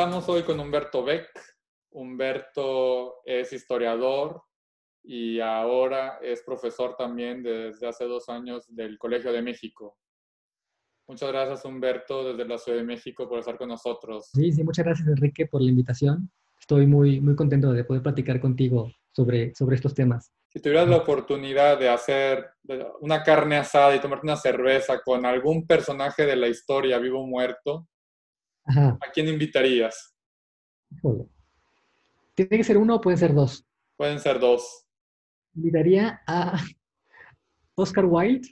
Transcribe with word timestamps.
Conversamos 0.00 0.30
hoy 0.30 0.42
con 0.44 0.58
Humberto 0.58 1.04
Beck. 1.04 1.28
Humberto 1.90 3.16
es 3.22 3.52
historiador 3.52 4.42
y 5.02 5.40
ahora 5.40 6.18
es 6.22 6.42
profesor 6.42 6.96
también 6.96 7.42
desde 7.42 7.86
hace 7.86 8.06
dos 8.06 8.30
años 8.30 8.64
del 8.74 8.96
Colegio 8.96 9.30
de 9.30 9.42
México. 9.42 9.98
Muchas 11.06 11.30
gracias, 11.30 11.66
Humberto, 11.66 12.32
desde 12.32 12.48
la 12.48 12.56
Ciudad 12.56 12.78
de 12.78 12.84
México, 12.84 13.28
por 13.28 13.40
estar 13.40 13.58
con 13.58 13.68
nosotros. 13.68 14.30
Sí, 14.32 14.50
sí, 14.50 14.64
muchas 14.64 14.86
gracias, 14.86 15.06
Enrique, 15.06 15.44
por 15.44 15.60
la 15.60 15.68
invitación. 15.68 16.30
Estoy 16.58 16.86
muy, 16.86 17.20
muy 17.20 17.36
contento 17.36 17.70
de 17.70 17.84
poder 17.84 18.02
platicar 18.02 18.40
contigo 18.40 18.90
sobre, 19.12 19.54
sobre 19.54 19.76
estos 19.76 19.92
temas. 19.92 20.32
Si 20.48 20.62
tuvieras 20.62 20.88
la 20.88 20.96
oportunidad 20.96 21.78
de 21.78 21.90
hacer 21.90 22.52
una 23.00 23.22
carne 23.22 23.58
asada 23.58 23.94
y 23.94 24.00
tomarte 24.00 24.24
una 24.26 24.36
cerveza 24.36 25.02
con 25.02 25.26
algún 25.26 25.66
personaje 25.66 26.24
de 26.24 26.36
la 26.36 26.48
historia, 26.48 26.98
vivo 26.98 27.20
o 27.20 27.26
muerto, 27.26 27.86
¿a 28.64 28.98
quién 29.12 29.28
invitarías? 29.28 30.14
¿Tiene 32.34 32.56
que 32.56 32.64
ser 32.64 32.78
uno 32.78 32.96
o 32.96 33.00
pueden 33.00 33.18
ser 33.18 33.34
dos? 33.34 33.66
Pueden 33.96 34.18
ser 34.18 34.38
dos. 34.40 34.86
Invitaría 35.54 36.22
a 36.26 36.58
Oscar 37.74 38.06
Wilde 38.06 38.48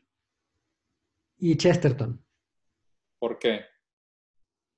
y 1.38 1.56
Chesterton. 1.56 2.22
¿Por 3.18 3.38
qué? 3.38 3.60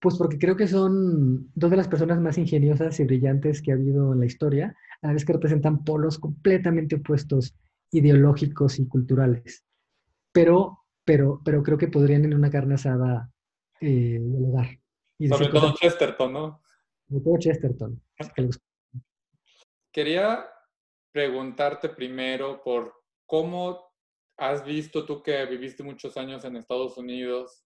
Pues 0.00 0.16
porque 0.16 0.38
creo 0.38 0.56
que 0.56 0.66
son 0.66 1.50
dos 1.54 1.70
de 1.70 1.76
las 1.76 1.88
personas 1.88 2.20
más 2.20 2.38
ingeniosas 2.38 2.98
y 3.00 3.04
brillantes 3.04 3.60
que 3.60 3.72
ha 3.72 3.74
habido 3.74 4.12
en 4.12 4.20
la 4.20 4.26
historia, 4.26 4.74
a 5.02 5.08
la 5.08 5.12
vez 5.12 5.24
que 5.24 5.34
representan 5.34 5.84
polos 5.84 6.18
completamente 6.18 6.96
opuestos 6.96 7.54
ideológicos 7.90 8.78
y 8.78 8.88
culturales. 8.88 9.64
Pero, 10.32 10.84
pero, 11.04 11.42
pero 11.44 11.62
creo 11.62 11.76
que 11.76 11.88
podrían 11.88 12.24
en 12.24 12.34
una 12.34 12.50
carne 12.50 12.74
asada 12.74 13.30
eh, 13.80 14.18
dialogar. 14.20 14.79
Sobre 15.28 15.48
todo 15.48 15.74
Chesterton, 15.74 16.32
¿no? 16.32 16.62
Sobre 17.08 17.24
todo 17.24 17.38
Chesterton. 17.38 18.02
Quería 19.92 20.48
preguntarte 21.12 21.88
primero 21.88 22.62
por 22.62 22.94
cómo 23.26 23.90
has 24.36 24.64
visto 24.64 25.04
tú 25.04 25.22
que 25.22 25.44
viviste 25.44 25.82
muchos 25.82 26.16
años 26.16 26.44
en 26.44 26.56
Estados 26.56 26.96
Unidos, 26.96 27.64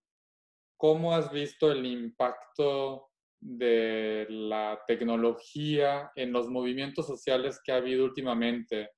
¿cómo 0.77 1.15
has 1.15 1.31
visto 1.31 1.71
el 1.71 1.87
impacto 1.87 3.11
de 3.41 4.27
la 4.29 4.81
tecnología 4.87 6.11
en 6.17 6.33
los 6.33 6.49
movimientos 6.49 7.07
sociales 7.07 7.61
que 7.65 7.73
ha 7.73 7.77
habido 7.77 8.05
últimamente? 8.05 8.91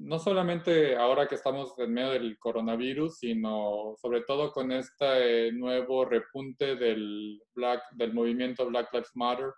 No 0.00 0.18
solamente 0.18 0.96
ahora 0.96 1.26
que 1.26 1.34
estamos 1.34 1.76
en 1.78 1.92
medio 1.92 2.10
del 2.10 2.38
coronavirus, 2.38 3.18
sino 3.18 3.94
sobre 4.00 4.22
todo 4.22 4.52
con 4.52 4.70
este 4.70 5.50
nuevo 5.52 6.04
repunte 6.04 6.76
del, 6.76 7.42
Black, 7.54 7.82
del 7.92 8.14
movimiento 8.14 8.66
Black 8.66 8.92
Lives 8.92 9.10
Matter 9.14 9.52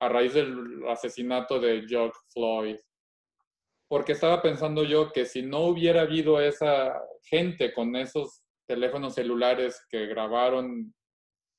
a 0.00 0.08
raíz 0.08 0.34
del 0.34 0.82
asesinato 0.88 1.60
de 1.60 1.86
George 1.86 2.18
Floyd. 2.32 2.76
Porque 3.88 4.12
estaba 4.12 4.42
pensando 4.42 4.82
yo 4.82 5.12
que 5.12 5.26
si 5.26 5.42
no 5.42 5.60
hubiera 5.60 6.02
habido 6.02 6.40
esa 6.40 7.00
gente 7.22 7.72
con 7.72 7.94
esos 7.94 8.42
teléfonos 8.66 9.14
celulares 9.14 9.86
que 9.88 10.06
grabaron 10.06 10.92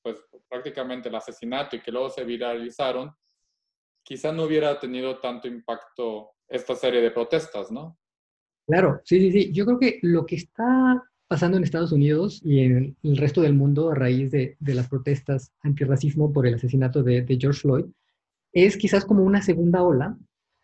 pues 0.02 0.22
prácticamente 0.48 1.08
el 1.08 1.14
asesinato 1.14 1.76
y 1.76 1.80
que 1.80 1.90
luego 1.90 2.10
se 2.10 2.24
viralizaron, 2.24 3.10
quizá 4.02 4.30
no 4.30 4.42
hubiera 4.42 4.78
tenido 4.78 5.18
tanto 5.20 5.48
impacto 5.48 6.33
esta 6.56 6.74
serie 6.74 7.00
de 7.00 7.10
protestas, 7.10 7.70
¿no? 7.70 7.98
Claro, 8.66 9.00
sí, 9.04 9.20
sí, 9.20 9.32
sí. 9.32 9.52
Yo 9.52 9.66
creo 9.66 9.78
que 9.78 9.98
lo 10.02 10.24
que 10.24 10.36
está 10.36 11.02
pasando 11.28 11.56
en 11.56 11.64
Estados 11.64 11.92
Unidos 11.92 12.40
y 12.44 12.60
en 12.60 12.96
el 13.02 13.16
resto 13.16 13.40
del 13.40 13.54
mundo 13.54 13.90
a 13.90 13.94
raíz 13.94 14.30
de, 14.30 14.56
de 14.58 14.74
las 14.74 14.88
protestas 14.88 15.52
antirracismo 15.62 16.32
por 16.32 16.46
el 16.46 16.54
asesinato 16.54 17.02
de, 17.02 17.24
George 17.38 17.60
Floyd 17.60 17.86
es 18.52 18.76
quizás 18.76 19.04
como 19.04 19.24
una 19.24 19.42
segunda 19.42 19.82
ola 19.82 20.16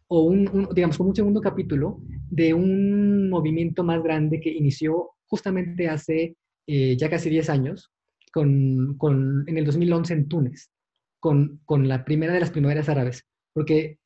o 0.07 0.23
un, 0.23 0.69
digamos, 0.75 0.97
como 0.97 1.11
un 1.11 1.17
segundo 1.17 1.41
capítulo 1.41 2.01
de 2.31 2.55
un 2.55 3.31
movimiento 3.31 3.85
más 3.85 4.03
grande 4.03 4.41
que 4.41 4.51
inició 4.51 5.11
justamente 5.27 5.89
hace 5.89 6.37
eh, 6.67 6.97
ya 6.97 7.09
casi 7.09 7.31
10 7.31 7.51
años, 7.51 7.91
con, 8.33 8.97
con, 8.97 9.45
en 9.49 9.57
el 9.57 9.65
2011 9.65 10.15
en 10.15 10.29
Túnez, 10.29 10.71
con, 11.21 11.61
con, 11.65 11.89
la 11.89 12.05
primera 12.05 12.33
de 12.33 12.41
las 12.41 12.51
primaveras 12.51 12.89
árabes, 12.89 13.25
porque 13.53 13.99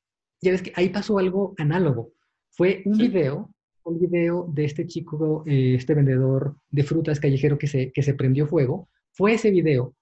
ya 0.45 0.53
ves 0.53 0.63
que 0.63 0.73
ahí 0.77 0.91
pasó 0.91 1.19
algo 1.19 1.55
análogo. 1.59 2.13
Fue 2.51 2.83
un 2.85 2.99
video, 2.99 3.51
un 3.85 3.99
video 3.99 4.49
de 4.53 4.65
este 4.67 4.87
chico, 4.87 5.43
eh, 5.47 5.75
este 5.75 5.95
vendedor 5.95 6.57
de 6.71 6.85
frutas 6.85 7.19
callejero 7.19 7.59
que 7.59 7.67
se, 7.67 7.91
que 7.93 8.03
se 8.03 8.15
prendió 8.15 8.47
fuego. 8.47 8.89
Fue 9.13 9.35
ese 9.35 9.51
video 9.51 9.95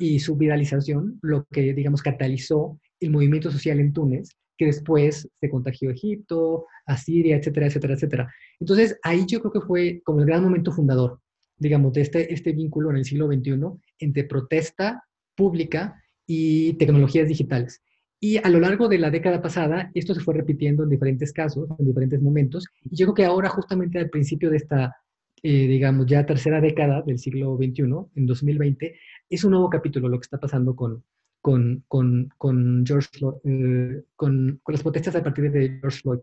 y 0.00 0.18
su 0.20 0.36
viralización 0.36 1.18
lo 1.22 1.46
que, 1.50 1.74
digamos, 1.74 2.02
catalizó 2.02 2.80
el 3.00 3.10
movimiento 3.10 3.50
social 3.50 3.78
en 3.80 3.92
Túnez, 3.92 4.36
que 4.56 4.66
después 4.66 5.28
se 5.40 5.50
contagió 5.50 5.90
a 5.90 5.92
Egipto, 5.92 6.66
a 6.86 6.96
Siria, 6.96 7.36
etcétera, 7.36 7.66
etcétera, 7.66 7.94
etcétera. 7.94 8.34
Entonces, 8.58 8.98
ahí 9.02 9.24
yo 9.26 9.40
creo 9.40 9.52
que 9.52 9.66
fue 9.66 10.02
como 10.04 10.20
el 10.20 10.26
gran 10.26 10.42
momento 10.42 10.72
fundador, 10.72 11.20
digamos, 11.56 11.92
de 11.92 12.02
este, 12.02 12.32
este 12.32 12.52
vínculo 12.52 12.90
en 12.90 12.96
el 12.96 13.04
siglo 13.04 13.26
XXI 13.26 13.60
entre 14.00 14.24
protesta 14.24 15.04
pública 15.36 16.02
y 16.26 16.74
tecnologías 16.74 17.28
digitales. 17.28 17.82
Y 18.20 18.38
a 18.38 18.48
lo 18.48 18.58
largo 18.58 18.88
de 18.88 18.98
la 18.98 19.10
década 19.10 19.40
pasada, 19.40 19.90
esto 19.94 20.14
se 20.14 20.20
fue 20.20 20.34
repitiendo 20.34 20.82
en 20.82 20.90
diferentes 20.90 21.32
casos, 21.32 21.68
en 21.78 21.86
diferentes 21.86 22.20
momentos, 22.20 22.66
y 22.84 22.96
yo 22.96 23.06
creo 23.06 23.14
que 23.14 23.24
ahora, 23.24 23.48
justamente 23.48 23.98
al 23.98 24.10
principio 24.10 24.50
de 24.50 24.56
esta, 24.56 24.96
eh, 25.42 25.66
digamos, 25.68 26.06
ya 26.06 26.26
tercera 26.26 26.60
década 26.60 27.02
del 27.02 27.18
siglo 27.18 27.56
XXI, 27.56 27.82
en 28.16 28.26
2020, 28.26 28.98
es 29.30 29.44
un 29.44 29.52
nuevo 29.52 29.70
capítulo 29.70 30.08
lo 30.08 30.18
que 30.18 30.24
está 30.24 30.38
pasando 30.38 30.74
con, 30.74 31.04
con, 31.40 31.84
con, 31.86 32.28
con 32.36 32.84
George 32.84 33.08
eh, 33.44 34.02
con, 34.16 34.60
con, 34.62 34.72
las 34.72 34.82
protestas 34.82 35.14
a 35.14 35.22
partir 35.22 35.50
de 35.52 35.78
George 35.80 36.00
Floyd. 36.00 36.20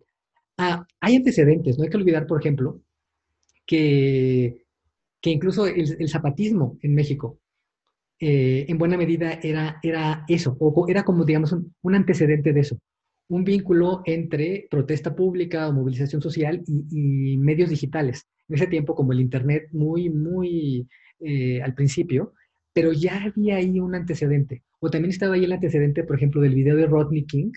Ah, 0.57 0.85
hay 0.99 1.15
antecedentes, 1.15 1.77
no 1.77 1.83
hay 1.83 1.89
que 1.89 1.97
olvidar, 1.97 2.27
por 2.27 2.39
ejemplo, 2.39 2.81
que, 3.65 4.65
que 5.21 5.29
incluso 5.29 5.65
el, 5.65 6.07
zapatismo 6.09 6.77
en 6.81 6.93
México, 6.93 7.39
eh, 8.19 8.65
en 8.67 8.77
buena 8.77 8.97
medida, 8.97 9.39
era, 9.43 9.79
era 9.83 10.23
eso, 10.27 10.55
o 10.59 10.85
era 10.87 11.03
como, 11.03 11.25
digamos, 11.25 11.53
un, 11.53 11.95
antecedente 11.95 12.53
de 12.53 12.61
eso, 12.61 12.77
un 13.27 13.43
vínculo 13.43 14.01
entre 14.05 14.67
protesta 14.69 15.15
pública 15.15 15.67
o 15.67 15.73
movilización 15.73 16.21
social 16.21 16.63
y, 16.67 17.37
medios 17.37 17.69
digitales. 17.69 18.25
En 18.47 18.55
ese 18.55 18.67
tiempo, 18.67 18.95
como 18.95 19.11
el 19.11 19.19
Internet 19.19 19.67
muy, 19.71 20.09
muy 20.09 20.87
eh, 21.19 21.61
al 21.61 21.73
principio, 21.73 22.33
pero 22.73 22.93
ya 22.93 23.23
había 23.23 23.55
ahí 23.55 23.79
un 23.79 23.95
antecedente. 23.95 24.63
O 24.79 24.89
también 24.89 25.11
estaba 25.11 25.35
ahí 25.35 25.45
el 25.45 25.51
antecedente, 25.51 26.03
por 26.03 26.15
ejemplo, 26.15 26.41
del 26.41 26.53
video 26.53 26.75
de 26.75 26.85
Rodney 26.85 27.25
King, 27.25 27.51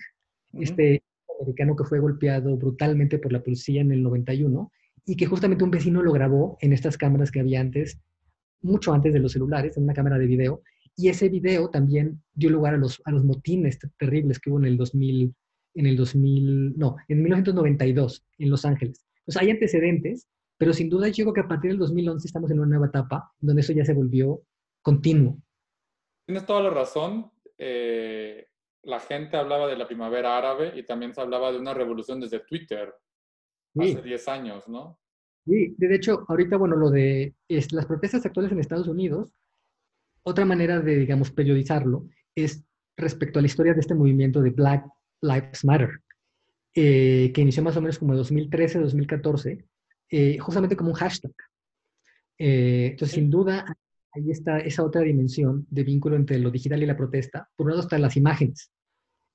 este 0.53 1.03
americano 1.39 1.75
que 1.75 1.83
fue 1.83 1.99
golpeado 1.99 2.57
brutalmente 2.57 3.19
por 3.19 3.31
la 3.31 3.41
policía 3.41 3.81
en 3.81 3.91
el 3.91 4.03
91 4.03 4.71
y 5.05 5.15
que 5.15 5.25
justamente 5.25 5.63
un 5.63 5.71
vecino 5.71 6.01
lo 6.01 6.11
grabó 6.11 6.57
en 6.61 6.73
estas 6.73 6.97
cámaras 6.97 7.31
que 7.31 7.39
había 7.39 7.61
antes, 7.61 7.99
mucho 8.61 8.93
antes 8.93 9.13
de 9.13 9.19
los 9.19 9.31
celulares, 9.31 9.77
en 9.77 9.83
una 9.83 9.93
cámara 9.93 10.17
de 10.17 10.27
video. 10.27 10.61
Y 10.95 11.09
ese 11.09 11.29
video 11.29 11.69
también 11.69 12.21
dio 12.33 12.49
lugar 12.49 12.73
a 12.73 12.77
los, 12.77 13.01
a 13.05 13.11
los 13.11 13.23
motines 13.23 13.79
terribles 13.97 14.39
que 14.39 14.49
hubo 14.49 14.59
en 14.59 14.65
el 14.65 14.77
2000, 14.77 15.33
en 15.75 15.85
el 15.85 15.95
2000, 15.95 16.77
no, 16.77 16.97
en 17.07 17.23
1992 17.23 18.25
en 18.37 18.49
Los 18.49 18.65
Ángeles. 18.65 19.05
Sea, 19.27 19.43
hay 19.43 19.51
antecedentes, 19.51 20.27
pero 20.57 20.73
sin 20.73 20.89
duda 20.89 21.07
yo 21.07 21.25
creo 21.25 21.33
que 21.33 21.41
a 21.41 21.47
partir 21.47 21.71
del 21.71 21.79
2011 21.79 22.27
estamos 22.27 22.51
en 22.51 22.59
una 22.59 22.69
nueva 22.69 22.87
etapa 22.87 23.31
donde 23.39 23.61
eso 23.61 23.73
ya 23.73 23.85
se 23.85 23.93
volvió 23.93 24.41
continuo. 24.81 25.37
Tienes 26.25 26.45
toda 26.45 26.61
la 26.61 26.69
razón. 26.69 27.31
Eh, 27.57 28.47
la 28.83 28.99
gente 28.99 29.37
hablaba 29.37 29.67
de 29.67 29.77
la 29.77 29.87
primavera 29.87 30.37
árabe 30.37 30.73
y 30.75 30.83
también 30.83 31.13
se 31.13 31.21
hablaba 31.21 31.51
de 31.51 31.59
una 31.59 31.73
revolución 31.73 32.19
desde 32.19 32.39
Twitter 32.39 32.93
hace 33.77 34.01
10 34.01 34.27
años, 34.27 34.67
¿no? 34.67 34.99
Sí, 35.45 35.75
de 35.77 35.95
hecho, 35.95 36.25
ahorita, 36.27 36.57
bueno, 36.57 36.75
lo 36.75 36.91
de 36.91 37.33
las 37.47 37.85
protestas 37.85 38.25
actuales 38.25 38.51
en 38.51 38.59
Estados 38.59 38.87
Unidos, 38.87 39.33
otra 40.23 40.45
manera 40.45 40.79
de, 40.79 40.97
digamos, 40.97 41.31
periodizarlo 41.31 42.07
es 42.35 42.63
respecto 42.97 43.39
a 43.39 43.41
la 43.41 43.47
historia 43.47 43.73
de 43.73 43.79
este 43.79 43.95
movimiento 43.95 44.41
de 44.41 44.51
Black 44.51 44.85
Lives 45.21 45.65
Matter, 45.65 46.01
eh, 46.75 47.31
que 47.33 47.41
inició 47.41 47.63
más 47.63 47.77
o 47.77 47.81
menos 47.81 47.97
como 47.97 48.13
en 48.13 48.17
2013, 48.17 48.79
2014, 48.79 49.65
eh, 50.11 50.37
justamente 50.37 50.75
como 50.75 50.89
un 50.89 50.95
hashtag. 50.95 51.31
Eh, 52.37 52.89
entonces, 52.91 53.15
sin 53.15 53.29
duda, 53.29 53.65
ahí 54.11 54.31
está 54.31 54.59
esa 54.59 54.83
otra 54.83 55.01
dimensión 55.01 55.65
de 55.69 55.83
vínculo 55.83 56.15
entre 56.15 56.39
lo 56.39 56.51
digital 56.51 56.81
y 56.83 56.85
la 56.85 56.97
protesta. 56.97 57.49
Por 57.55 57.65
un 57.65 57.71
lado 57.71 57.81
están 57.81 58.01
las 58.01 58.17
imágenes, 58.17 58.71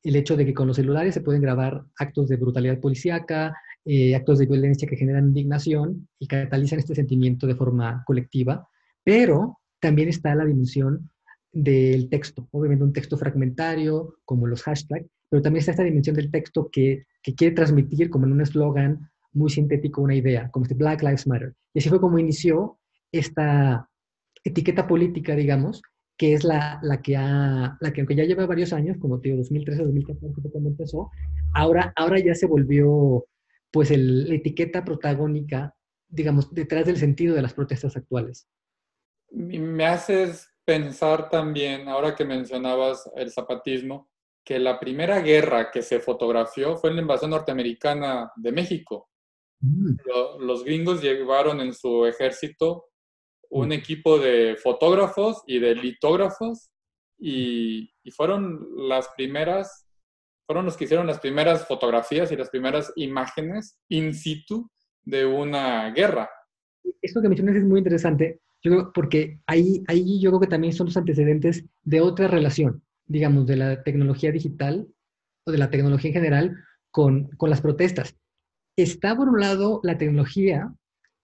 el 0.02 0.17
hecho 0.17 0.37
de 0.37 0.46
que 0.46 0.55
con 0.55 0.69
los 0.69 0.76
celulares 0.76 1.14
se 1.14 1.23
pueden 1.23 1.43
grabar 1.43 1.84
actos 1.99 2.28
de 2.28 2.37
brutalidad 2.37 2.81
policíaca, 2.81 3.56
eh, 3.84 4.14
actos 4.14 4.38
de 4.38 4.46
violencia 4.46 4.88
que 4.88 4.96
generan 4.96 5.28
indignación 5.28 6.08
y 6.19 6.26
catalizan 6.26 6.78
este 6.78 6.94
sentimiento 6.94 7.46
de 7.46 7.54
forma 7.54 8.02
colectiva, 8.06 8.69
pero 9.02 9.58
también 9.81 10.08
está 10.08 10.34
la 10.34 10.46
dimensión 10.46 11.10
del 11.52 12.08
texto, 12.08 12.48
obviamente 12.50 12.84
un 12.84 12.92
texto 12.92 13.16
fragmentario, 13.16 14.16
como 14.25 14.46
los 14.46 14.62
hashtags, 14.62 15.06
pero 15.28 15.42
también 15.42 15.60
está 15.60 15.72
esta 15.72 15.84
dimensión 15.84 16.16
del 16.16 16.31
texto 16.31 16.69
que, 16.70 17.04
que 17.22 17.34
quiere 17.34 17.54
transmitir 17.54 18.10
como 18.10 18.26
en 18.26 18.32
un 18.32 18.40
eslogan 18.40 19.10
muy 19.32 19.50
sintético 19.50 20.00
una 20.00 20.14
idea, 20.14 20.50
como 20.50 20.64
este 20.64 20.75
Black 20.75 21.02
Lives 21.02 21.26
Matter. 21.26 21.54
Y 21.75 21.80
así 21.80 21.88
fue 21.88 22.00
como 22.00 22.19
inició 22.19 22.78
esta 23.12 23.88
etiqueta 24.44 24.87
política, 24.87 25.34
digamos, 25.34 25.82
que 26.16 26.34
es 26.34 26.44
la, 26.44 26.78
la, 26.82 27.02
que 27.02 27.16
ha, 27.16 27.76
la 27.80 27.92
que 27.92 28.00
aunque 28.00 28.14
ya 28.14 28.25
lleva 28.25 28.46
varios 28.46 28.72
años, 28.72 28.96
como 28.98 29.20
te 29.20 29.28
digo, 29.28 29.38
2013, 29.38 29.82
2014 29.82 30.50
cuando 30.50 30.70
empezó, 30.70 31.10
ahora, 31.52 31.92
ahora 31.96 32.19
ya 32.20 32.34
se 32.34 32.46
volvió 32.46 33.25
pues 33.75 33.91
el, 33.91 34.29
la 34.29 34.37
etiqueta 34.37 34.85
protagónica, 34.85 35.75
digamos, 36.06 36.55
detrás 36.55 36.87
del 36.87 36.97
sentido 36.97 37.35
de 37.35 37.43
las 37.43 37.55
protestas 37.55 37.97
actuales. 37.97 38.49
Me 39.32 39.85
haces 39.85 40.49
pensar 40.65 41.29
también, 41.29 41.88
ahora 41.88 42.15
que 42.15 42.25
mencionabas 42.25 43.11
el 43.17 43.32
zapatismo, 43.32 44.09
que 44.44 44.61
la 44.61 44.79
primera 44.79 45.19
guerra 45.19 45.73
que 45.73 45.82
se 45.82 45.99
fotografió 45.99 46.76
fue 46.76 46.91
en 46.91 46.97
la 46.97 47.03
invasión 47.03 47.32
norteamericana 47.32 48.31
de 48.37 48.53
México. 48.53 49.09
Mm. 49.59 49.97
Los 50.38 50.65
gringos 50.65 51.03
llevaron 51.03 51.61
en 51.61 51.75
su 51.75 52.06
ejército 52.06 52.91
un 53.50 53.71
mm. 53.71 53.73
equipo 53.73 54.21
de 54.21 54.56
fotógrafos 54.62 55.43
y 55.49 55.59
de 55.59 55.75
litógrafos 55.75 56.71
y, 57.19 57.91
y, 58.05 58.11
fueron 58.12 58.69
las 58.88 59.09
primeras, 59.17 59.88
fueron 60.46 60.64
los 60.64 60.76
que 60.76 60.85
hicieron 60.85 61.06
las 61.06 61.20
primeras 61.20 61.67
fotografías 61.67 62.31
y 62.31 62.37
las 62.37 62.50
primeras 62.50 62.93
imágenes 62.96 63.79
in 63.88 64.14
situ 64.14 64.70
de 65.02 65.25
una 65.26 65.91
guerra. 65.91 66.29
Esto 67.00 67.23
que 67.23 67.29
mencionas 67.29 67.56
es 67.56 67.64
muy 67.64 67.79
interesante, 67.79 68.41
porque 68.94 69.41
ahí, 69.46 69.82
ahí 69.88 70.20
yo 70.20 70.31
creo 70.31 70.41
que 70.41 70.46
también 70.46 70.73
son 70.73 70.87
los 70.87 70.96
antecedentes 70.96 71.64
de 71.82 72.00
otra 72.00 72.29
relación, 72.29 72.82
digamos, 73.06 73.46
de 73.46 73.56
la 73.56 73.82
tecnología 73.82 74.32
digital 74.32 74.87
o 75.46 75.50
de 75.50 75.58
la 75.58 75.70
tecnología 75.70 76.08
en 76.08 76.14
general 76.14 76.56
con, 76.90 77.29
con 77.37 77.50
las 77.50 77.61
protestas. 77.61 78.17
Está 78.76 79.17
por 79.17 79.29
un 79.29 79.40
lado 79.40 79.81
la 79.82 79.99
tecnología 79.99 80.73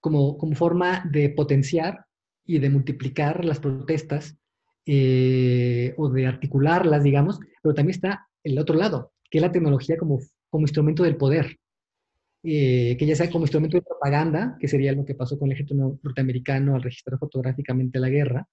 como, 0.00 0.38
como 0.38 0.54
forma 0.54 1.04
de 1.10 1.30
potenciar 1.30 2.06
y 2.46 2.58
de 2.58 2.70
multiplicar 2.70 3.44
las 3.44 3.60
protestas 3.60 4.36
eh, 4.86 5.94
o 5.98 6.08
de 6.08 6.26
articularlas, 6.26 7.02
digamos, 7.02 7.38
pero 7.62 7.74
también 7.74 7.94
está 7.94 8.29
el 8.44 8.58
otro 8.58 8.76
lado, 8.76 9.12
que 9.30 9.38
es 9.38 9.42
la 9.42 9.52
tecnología 9.52 9.96
como, 9.96 10.18
como 10.48 10.64
instrumento 10.64 11.02
del 11.02 11.16
poder, 11.16 11.58
eh, 12.42 12.96
que 12.98 13.06
ya 13.06 13.16
sea 13.16 13.30
como 13.30 13.44
instrumento 13.44 13.76
de 13.76 13.82
propaganda, 13.82 14.56
que 14.58 14.68
sería 14.68 14.92
lo 14.92 15.04
que 15.04 15.14
pasó 15.14 15.38
con 15.38 15.48
el 15.48 15.54
ejército 15.54 15.98
norteamericano 16.02 16.74
al 16.74 16.82
registrar 16.82 17.18
fotográficamente 17.18 17.98
la 17.98 18.08
guerra, 18.08 18.48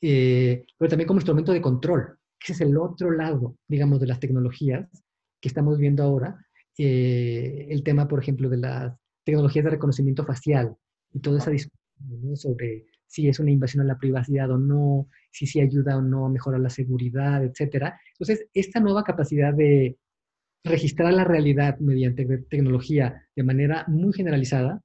eh, 0.00 0.64
pero 0.78 0.88
también 0.88 1.06
como 1.06 1.20
instrumento 1.20 1.52
de 1.52 1.60
control, 1.60 2.18
que 2.38 2.52
es 2.52 2.60
el 2.60 2.76
otro 2.78 3.10
lado, 3.10 3.56
digamos, 3.66 4.00
de 4.00 4.06
las 4.06 4.20
tecnologías 4.20 4.88
que 5.40 5.48
estamos 5.48 5.78
viendo 5.78 6.02
ahora. 6.02 6.36
el 6.76 7.82
tema, 7.82 8.06
por 8.06 8.20
ejemplo, 8.20 8.48
de 8.48 8.58
las 8.58 8.96
tecnologías 9.24 9.64
de 9.64 9.72
reconocimiento 9.72 10.24
facial 10.24 10.76
y 11.12 11.20
toda 11.20 11.38
esa 11.38 11.50
discusión 11.50 12.36
sobre 12.36 12.86
si 13.08 13.28
es 13.28 13.40
una 13.40 13.50
invasión 13.50 13.82
a 13.82 13.86
la 13.86 13.98
privacidad 13.98 14.50
o 14.50 14.58
no, 14.58 15.08
si 15.32 15.60
ayuda 15.60 15.96
o 15.96 16.02
no 16.02 16.26
a 16.26 16.30
mejorar 16.30 16.60
la 16.60 16.70
seguridad, 16.70 17.42
etc. 17.42 17.94
Entonces, 18.12 18.46
esta 18.52 18.80
nueva 18.80 19.02
capacidad 19.02 19.52
de 19.52 19.96
registrar 20.62 21.12
la 21.14 21.24
realidad 21.24 21.78
mediante 21.78 22.26
tecnología 22.50 23.26
de 23.34 23.42
manera 23.42 23.84
muy 23.88 24.12
generalizada 24.12 24.82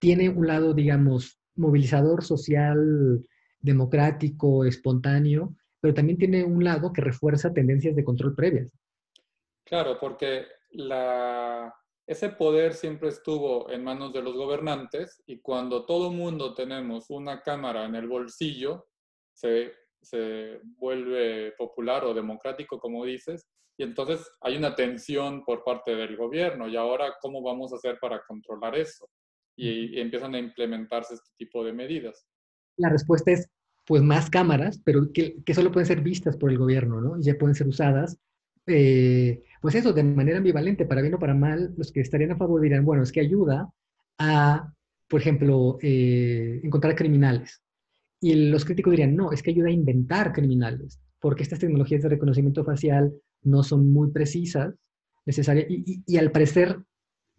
tiene 0.00 0.28
un 0.28 0.46
lado, 0.46 0.74
digamos, 0.74 1.38
movilizador 1.54 2.24
social, 2.24 3.24
democrático, 3.60 4.64
espontáneo, 4.64 5.56
pero 5.80 5.94
también 5.94 6.18
tiene 6.18 6.44
un 6.44 6.64
lado 6.64 6.92
que 6.92 7.00
refuerza 7.00 7.52
tendencias 7.52 7.94
de 7.94 8.04
control 8.04 8.34
previas. 8.34 8.68
Claro, 9.64 9.96
porque 10.00 10.44
la, 10.72 11.72
ese 12.06 12.28
poder 12.28 12.74
siempre 12.74 13.08
estuvo 13.08 13.70
en 13.70 13.82
manos 13.82 14.12
de 14.12 14.22
los 14.22 14.34
gobernantes 14.34 15.22
y 15.26 15.40
cuando 15.40 15.86
todo 15.86 16.10
mundo 16.10 16.54
tenemos 16.54 17.08
una 17.08 17.40
cámara 17.42 17.86
en 17.86 17.94
el 17.94 18.06
bolsillo, 18.06 18.86
se, 19.32 19.72
se, 20.02 20.60
vuelve 20.76 21.52
popular 21.52 22.04
o 22.04 22.12
democrático, 22.12 22.78
como 22.78 23.04
dices, 23.04 23.46
y 23.78 23.82
entonces 23.82 24.30
hay 24.40 24.56
una 24.56 24.74
tensión 24.74 25.44
por 25.44 25.64
parte 25.64 25.96
del 25.96 26.16
gobierno 26.16 26.68
y 26.68 26.76
ahora 26.76 27.14
cómo 27.20 27.42
vamos 27.42 27.72
a 27.72 27.76
hacer 27.76 27.98
para 27.98 28.22
controlar 28.26 28.76
eso 28.76 29.08
y, 29.56 29.98
empiezan 29.98 30.34
a 30.34 30.38
implementarse 30.38 31.14
este 31.14 31.30
tipo 31.38 31.64
de 31.64 31.72
medidas. 31.72 32.26
La 32.76 32.90
respuesta 32.90 33.32
es 33.32 33.48
pues 33.86 34.02
más 34.02 34.30
cámaras, 34.30 34.80
pero 34.84 35.12
que, 35.12 35.42
que 35.44 35.54
solo 35.54 35.70
pueden 35.72 35.86
ser 35.86 36.00
vistas 36.00 36.36
por 36.36 36.50
el 36.50 36.58
gobierno, 36.58 37.00
¿no? 37.00 37.18
Y 37.18 37.22
ya 37.22 37.34
pueden 37.34 37.54
ser 37.54 37.66
usadas 37.66 38.18
eh, 38.66 39.42
pues 39.60 39.74
eso, 39.74 39.92
de 39.92 40.02
manera 40.02 40.38
ambivalente, 40.38 40.86
para 40.86 41.02
bien 41.02 41.14
o 41.14 41.18
para 41.18 41.34
mal, 41.34 41.74
los 41.76 41.92
que 41.92 42.00
estarían 42.00 42.32
a 42.32 42.36
favor 42.36 42.60
dirán, 42.60 42.84
bueno, 42.84 43.02
es 43.02 43.12
que 43.12 43.20
ayuda 43.20 43.70
a, 44.18 44.72
por 45.08 45.20
ejemplo, 45.20 45.78
eh, 45.82 46.60
encontrar 46.62 46.94
criminales. 46.94 47.62
Y 48.20 48.34
los 48.50 48.64
críticos 48.64 48.92
dirían, 48.92 49.16
no, 49.16 49.32
es 49.32 49.42
que 49.42 49.50
ayuda 49.50 49.68
a 49.68 49.72
inventar 49.72 50.32
criminales, 50.32 51.00
porque 51.20 51.42
estas 51.42 51.58
tecnologías 51.58 52.02
de 52.02 52.08
reconocimiento 52.08 52.64
facial 52.64 53.12
no 53.42 53.62
son 53.62 53.90
muy 53.90 54.10
precisas, 54.10 54.74
necesarias, 55.26 55.66
y, 55.68 56.16
al 56.16 56.30
parecer 56.30 56.78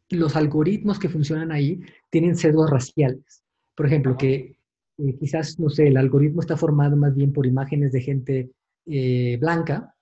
los 0.10 0.36
algoritmos 0.36 1.00
que 1.00 1.10
funcionan 1.10 1.52
ahí 1.52 1.82
tienen 2.12 2.36
sesgos 2.36 2.70
raciales. 2.70 3.44
Por 3.76 3.88
ejemplo, 3.88 4.16
que 4.18 4.58
eh, 4.98 5.18
quizás, 5.20 5.60
no 5.60 5.70
sé, 5.70 5.88
el 5.88 5.98
algoritmo 5.98 6.42
está 6.42 6.56
formado 6.56 6.96
más 6.96 7.16
bien 7.16 7.34
por 7.34 7.48
imágenes 7.48 7.92
de 7.92 8.02
gente 8.02 8.52
blanca, 9.40 9.95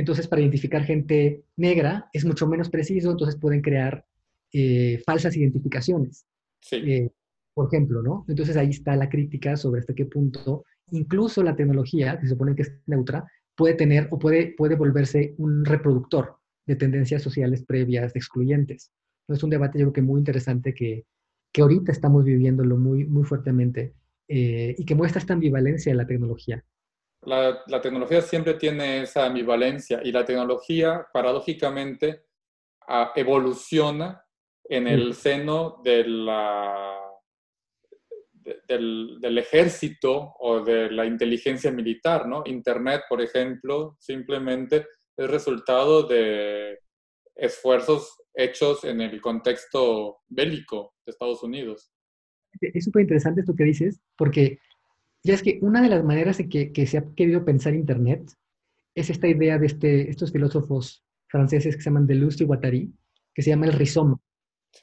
entonces, 0.00 0.26
para 0.26 0.42
identificar 0.42 0.82
gente 0.84 1.44
negra 1.56 2.08
es 2.12 2.24
mucho 2.24 2.46
menos 2.46 2.68
preciso, 2.68 3.10
entonces 3.10 3.38
pueden 3.40 3.62
crear 3.62 4.04
eh, 4.52 5.02
falsas 5.06 5.36
identificaciones. 5.36 6.26
Sí. 6.60 6.76
Eh, 6.76 7.10
por 7.52 7.68
ejemplo, 7.68 8.02
¿no? 8.02 8.24
Entonces 8.28 8.56
ahí 8.56 8.70
está 8.70 8.96
la 8.96 9.08
crítica 9.08 9.56
sobre 9.56 9.80
hasta 9.80 9.94
qué 9.94 10.06
punto 10.06 10.64
incluso 10.90 11.42
la 11.42 11.56
tecnología, 11.56 12.18
que 12.18 12.26
se 12.26 12.32
supone 12.32 12.54
que 12.54 12.62
es 12.62 12.72
neutra, 12.86 13.26
puede 13.54 13.74
tener 13.74 14.08
o 14.10 14.18
puede, 14.18 14.54
puede 14.56 14.76
volverse 14.76 15.34
un 15.38 15.64
reproductor 15.64 16.36
de 16.66 16.76
tendencias 16.76 17.22
sociales 17.22 17.64
previas 17.64 18.14
excluyentes. 18.16 18.90
Es 19.28 19.42
un 19.42 19.50
debate 19.50 19.78
yo 19.78 19.86
creo 19.86 19.92
que 19.92 20.02
muy 20.02 20.18
interesante 20.18 20.74
que, 20.74 21.04
que 21.52 21.62
ahorita 21.62 21.92
estamos 21.92 22.24
viviéndolo 22.24 22.76
muy, 22.76 23.04
muy 23.04 23.24
fuertemente 23.24 23.94
eh, 24.28 24.74
y 24.76 24.84
que 24.84 24.94
muestra 24.94 25.20
esta 25.20 25.34
ambivalencia 25.34 25.92
de 25.92 25.96
la 25.96 26.06
tecnología 26.06 26.64
la, 27.26 27.80
tecnología 27.80 28.22
siempre 28.22 28.54
tiene 28.54 29.02
esa 29.02 29.26
ambivalencia 29.26 30.00
y 30.02 30.12
la 30.12 30.24
tecnología, 30.24 31.06
paradójicamente, 31.12 32.24
evoluciona 33.16 34.22
en 34.64 34.86
el 34.86 35.14
seno 35.14 35.80
de 35.82 36.06
la, 36.06 37.00
del, 38.68 39.18
del, 39.20 39.38
ejército 39.38 40.34
o 40.38 40.60
de 40.60 40.90
la 40.90 41.06
inteligencia 41.06 41.70
militar, 41.70 42.26
¿no? 42.26 42.42
Internet, 42.46 43.02
por 43.08 43.20
ejemplo, 43.22 43.96
simplemente 43.98 44.86
es 45.16 45.30
resultado 45.30 46.02
de 46.02 46.78
esfuerzos 47.34 48.16
hechos 48.34 48.84
en 48.84 49.00
el 49.00 49.20
contexto 49.20 50.18
bélico 50.28 50.94
de 51.04 51.10
Estados 51.10 51.42
Unidos. 51.42 51.92
Es 52.60 52.84
súper 52.84 53.02
interesante 53.02 53.40
esto 53.40 53.54
que 53.56 53.64
dices, 53.64 54.00
porque 54.16 54.58
ya 55.24 55.34
es 55.34 55.42
que 55.42 55.58
una 55.62 55.80
de 55.80 55.88
las 55.88 56.04
maneras 56.04 56.38
en 56.38 56.48
que, 56.50 56.86
se 56.86 56.98
ha 56.98 57.04
querido 57.14 57.44
pensar 57.44 57.74
Internet 57.74 58.30
es 58.94 59.08
esta 59.08 59.26
idea 59.26 59.58
de 59.58 59.66
este, 59.66 60.10
estos 60.10 60.30
filósofos 60.30 61.02
franceses 61.28 61.74
que 61.74 61.82
se 61.82 61.90
llaman 61.90 62.06
Deleuze 62.06 62.44
y 62.44 62.46
Guattari, 62.46 62.92
que 63.34 63.42
se 63.42 63.50
llama 63.50 63.66
el 63.66 63.72
rizoma. 63.72 64.20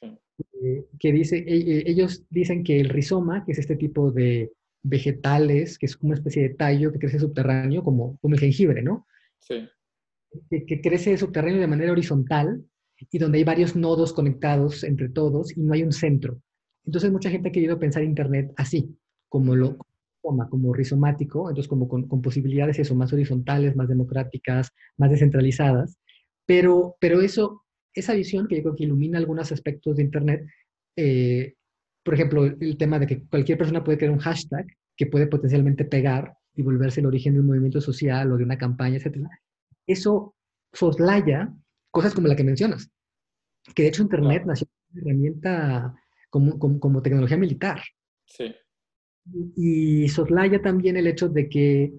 Eh, 0.01 0.85
que 0.99 1.11
dice, 1.11 1.37
e, 1.37 1.57
e, 1.57 1.91
ellos 1.91 2.23
dicen 2.29 2.63
que 2.63 2.79
el 2.79 2.89
rizoma, 2.89 3.45
que 3.45 3.51
es 3.51 3.59
este 3.59 3.75
tipo 3.75 4.11
de 4.11 4.51
vegetales, 4.83 5.77
que 5.77 5.85
es 5.85 5.95
una 6.01 6.15
especie 6.15 6.41
de 6.41 6.55
tallo 6.55 6.91
que 6.91 6.99
crece 6.99 7.19
subterráneo, 7.19 7.83
como, 7.83 8.17
como 8.17 8.33
el 8.33 8.39
jengibre, 8.39 8.81
¿no? 8.81 9.05
Sí. 9.39 9.69
Que, 10.49 10.65
que, 10.65 10.81
crece 10.81 11.17
subterráneo 11.17 11.61
de 11.61 11.67
manera 11.67 11.91
horizontal 11.91 12.63
y 13.11 13.17
donde 13.17 13.37
hay 13.37 13.43
varios 13.43 13.75
nodos 13.75 14.13
conectados 14.13 14.83
entre 14.83 15.09
todos 15.09 15.55
y 15.55 15.61
no 15.61 15.73
hay 15.73 15.83
un 15.83 15.91
centro. 15.91 16.41
Entonces 16.85 17.11
mucha 17.11 17.29
gente 17.29 17.49
ha 17.49 17.51
querido 17.51 17.77
pensar 17.77 18.03
Internet 18.03 18.51
así, 18.55 18.97
como 19.29 19.55
lo, 19.55 19.77
como 20.21 20.73
rizomático, 20.73 21.49
entonces 21.49 21.67
como 21.67 21.87
con, 21.87 22.21
posibilidades 22.21 22.79
eso, 22.79 22.95
más 22.95 23.11
horizontales, 23.13 23.75
más 23.75 23.87
democráticas, 23.87 24.71
más 24.97 25.09
descentralizadas, 25.09 25.97
pero, 26.45 26.95
pero 26.99 27.21
eso, 27.21 27.63
esa 27.93 28.13
visión 28.13 28.47
que 28.47 28.57
yo 28.57 28.63
creo 28.63 28.75
que 28.75 28.83
ilumina 28.83 29.17
algunos 29.17 29.51
aspectos 29.51 29.97
de 29.97 30.03
Internet, 30.03 30.47
eh, 30.95 31.55
por 32.03 32.13
ejemplo, 32.13 32.45
el 32.45 32.77
tema 32.77 32.99
de 32.99 33.07
que 33.07 33.23
cualquier 33.23 33.57
persona 33.57 33.83
puede 33.83 33.97
crear 33.97 34.13
un 34.13 34.19
hashtag 34.19 34.65
que 34.95 35.07
puede 35.07 35.27
potencialmente 35.27 35.85
pegar 35.85 36.35
y 36.55 36.61
volverse 36.61 36.99
el 36.99 37.05
origen 37.05 37.33
de 37.33 37.39
un 37.39 37.47
movimiento 37.47 37.81
social 37.81 38.31
o 38.31 38.37
de 38.37 38.43
una 38.43 38.57
campaña, 38.57 38.97
etc. 38.97 39.27
Eso 39.87 40.35
soslaya 40.73 41.53
cosas 41.89 42.13
como 42.13 42.27
la 42.27 42.35
que 42.35 42.43
mencionas, 42.43 42.89
que 43.75 43.83
de 43.83 43.89
hecho 43.89 44.03
Internet 44.03 44.43
nació 44.45 44.67
como 44.67 45.01
herramienta 45.01 45.95
como, 46.29 46.57
como, 46.57 46.79
como 46.79 47.01
tecnología 47.01 47.37
militar. 47.37 47.81
Sí. 48.25 48.55
Y 49.55 50.07
soslaya 50.09 50.61
también 50.61 50.97
el 50.97 51.07
hecho 51.07 51.29
de 51.29 51.47
que 51.47 51.93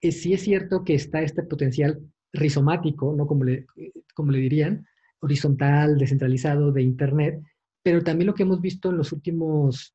eh, 0.00 0.12
sí 0.12 0.34
es 0.34 0.42
cierto 0.42 0.84
que 0.84 0.94
está 0.94 1.22
este 1.22 1.42
potencial 1.42 2.00
rizomático, 2.32 3.14
¿no? 3.16 3.26
Como 3.26 3.44
le, 3.44 3.66
como 4.14 4.32
le 4.32 4.38
dirían, 4.38 4.86
horizontal, 5.20 5.98
descentralizado 5.98 6.72
de 6.72 6.82
Internet, 6.82 7.40
pero 7.82 8.02
también 8.02 8.26
lo 8.26 8.34
que 8.34 8.42
hemos 8.42 8.60
visto 8.60 8.90
en 8.90 8.98
los 8.98 9.12
últimos 9.12 9.94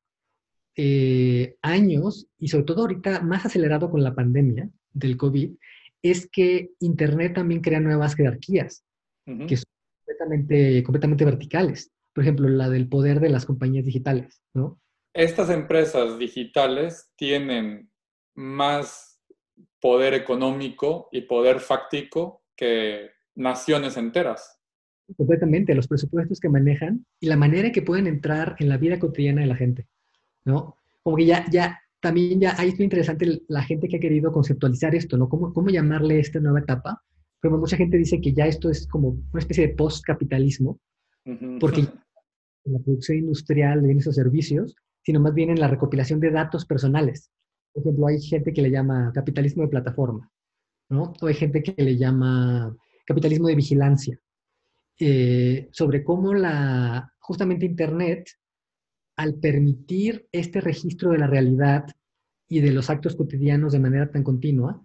eh, 0.76 1.56
años, 1.62 2.26
y 2.38 2.48
sobre 2.48 2.64
todo 2.64 2.82
ahorita 2.82 3.20
más 3.20 3.46
acelerado 3.46 3.90
con 3.90 4.02
la 4.02 4.14
pandemia 4.14 4.68
del 4.92 5.16
COVID, 5.16 5.52
es 6.02 6.28
que 6.30 6.70
Internet 6.80 7.34
también 7.34 7.60
crea 7.60 7.80
nuevas 7.80 8.14
jerarquías, 8.14 8.84
que 9.24 9.56
son 9.56 9.64
completamente, 10.04 10.82
completamente 10.82 11.24
verticales. 11.24 11.92
Por 12.12 12.24
ejemplo, 12.24 12.48
la 12.48 12.68
del 12.68 12.88
poder 12.88 13.20
de 13.20 13.30
las 13.30 13.46
compañías 13.46 13.84
digitales, 13.84 14.42
¿no? 14.52 14.80
Estas 15.14 15.50
empresas 15.50 16.18
digitales 16.18 17.10
tienen 17.16 17.90
más 18.34 19.20
poder 19.80 20.14
económico 20.14 21.08
y 21.12 21.22
poder 21.22 21.60
fáctico 21.60 22.42
que 22.56 23.10
naciones 23.34 23.96
enteras. 23.96 24.58
Completamente, 25.16 25.74
los 25.74 25.88
presupuestos 25.88 26.40
que 26.40 26.48
manejan 26.48 27.04
y 27.20 27.26
la 27.26 27.36
manera 27.36 27.72
que 27.72 27.82
pueden 27.82 28.06
entrar 28.06 28.56
en 28.58 28.68
la 28.68 28.78
vida 28.78 28.98
cotidiana 28.98 29.42
de 29.42 29.48
la 29.48 29.56
gente, 29.56 29.86
¿no? 30.44 30.76
Como 31.02 31.16
que 31.16 31.26
ya, 31.26 31.44
ya, 31.50 31.80
también 32.00 32.40
ya, 32.40 32.54
ahí 32.58 32.68
es 32.68 32.76
muy 32.76 32.84
interesante 32.84 33.42
la 33.48 33.62
gente 33.62 33.88
que 33.88 33.96
ha 33.96 34.00
querido 34.00 34.32
conceptualizar 34.32 34.94
esto, 34.94 35.18
¿no? 35.18 35.28
¿Cómo, 35.28 35.52
cómo 35.52 35.68
llamarle 35.68 36.20
esta 36.20 36.40
nueva 36.40 36.60
etapa? 36.60 37.02
Pero 37.40 37.58
mucha 37.58 37.76
gente 37.76 37.98
dice 37.98 38.20
que 38.20 38.32
ya 38.32 38.46
esto 38.46 38.70
es 38.70 38.86
como 38.86 39.08
una 39.08 39.40
especie 39.40 39.66
de 39.66 39.74
post-capitalismo, 39.74 40.80
porque 41.60 41.82
la 42.64 42.78
producción 42.78 43.18
industrial 43.18 43.82
de 43.82 43.88
bienes 43.88 44.06
o 44.06 44.12
servicios, 44.12 44.76
sino 45.04 45.20
más 45.20 45.34
bien 45.34 45.50
en 45.50 45.60
la 45.60 45.68
recopilación 45.68 46.20
de 46.20 46.30
datos 46.30 46.64
personales. 46.64 47.30
Por 47.72 47.82
ejemplo, 47.82 48.06
hay 48.06 48.20
gente 48.20 48.52
que 48.52 48.62
le 48.62 48.70
llama 48.70 49.12
capitalismo 49.14 49.62
de 49.62 49.68
plataforma, 49.68 50.30
¿no? 50.90 51.14
O 51.20 51.26
hay 51.26 51.34
gente 51.34 51.62
que 51.62 51.82
le 51.82 51.96
llama 51.96 52.76
capitalismo 53.06 53.48
de 53.48 53.56
vigilancia, 53.56 54.18
eh, 54.98 55.68
sobre 55.72 56.04
cómo 56.04 56.34
la, 56.34 57.12
justamente 57.18 57.66
Internet, 57.66 58.28
al 59.16 59.34
permitir 59.34 60.26
este 60.32 60.60
registro 60.60 61.10
de 61.10 61.18
la 61.18 61.26
realidad 61.26 61.86
y 62.48 62.60
de 62.60 62.72
los 62.72 62.90
actos 62.90 63.16
cotidianos 63.16 63.72
de 63.72 63.78
manera 63.78 64.10
tan 64.10 64.22
continua 64.22 64.82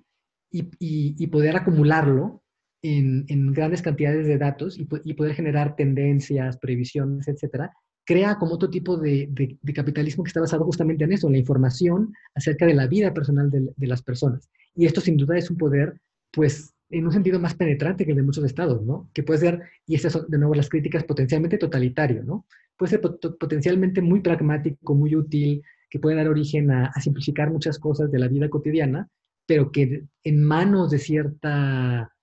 y, 0.51 1.27
poder 1.27 1.57
acumularlo 1.57 2.41
en, 2.81 3.51
grandes 3.53 3.81
cantidades 3.81 4.25
de 4.27 4.37
datos 4.37 4.77
y, 4.79 5.13
poder 5.13 5.35
generar 5.35 5.75
tendencias, 5.75 6.57
previsiones, 6.57 7.27
etcétera, 7.27 7.73
crea 8.07 8.37
como 8.37 8.53
otro 8.53 8.69
tipo 8.69 8.95
de, 8.95 9.29
capitalismo 9.75 10.23
que 10.23 10.29
está 10.29 10.39
basado 10.39 10.63
justamente 10.63 11.03
en 11.03 11.11
eso, 11.11 11.27
en 11.27 11.33
la 11.33 11.39
información 11.39 12.13
acerca 12.33 12.65
de 12.65 12.73
la 12.73 12.87
vida 12.87 13.13
personal 13.13 13.51
de, 13.51 13.87
las 13.87 14.01
personas. 14.01 14.49
Y 14.73 14.85
esto 14.85 15.01
sin 15.01 15.17
duda 15.17 15.37
es 15.37 15.51
un 15.51 15.57
poder, 15.57 15.99
pues, 16.31 16.73
en 16.89 17.05
un 17.05 17.11
sentido 17.11 17.37
más 17.37 17.53
penetrante 17.55 18.05
que 18.05 18.11
el 18.11 18.17
de 18.17 18.23
muchos 18.23 18.45
estados, 18.45 18.81
¿no? 18.81 19.09
Que 19.13 19.23
puede 19.23 19.41
ser, 19.41 19.61
y 19.85 19.95
estas 19.95 20.13
son 20.13 20.25
de 20.29 20.37
nuevo 20.37 20.55
las 20.55 20.69
críticas, 20.69 21.03
potencialmente 21.03 21.57
totalitario, 21.57 22.23
¿no? 22.23 22.45
Puede 22.77 22.91
ser 22.91 23.01
potencialmente 23.01 24.01
muy 24.01 24.21
pragmático, 24.21 24.95
muy 24.95 25.13
útil, 25.13 25.61
que 25.89 25.99
puede 25.99 26.15
dar 26.15 26.29
origen 26.29 26.71
a, 26.71 26.93
simplificar 27.01 27.51
muchas 27.51 27.77
cosas 27.77 28.09
de 28.09 28.19
la 28.19 28.29
vida 28.29 28.49
cotidiana, 28.49 29.09
pero 29.45 29.69
que 29.69 30.05
en 30.23 30.43
manos 30.43 30.91
de 30.91 30.99
cierta 30.99 32.15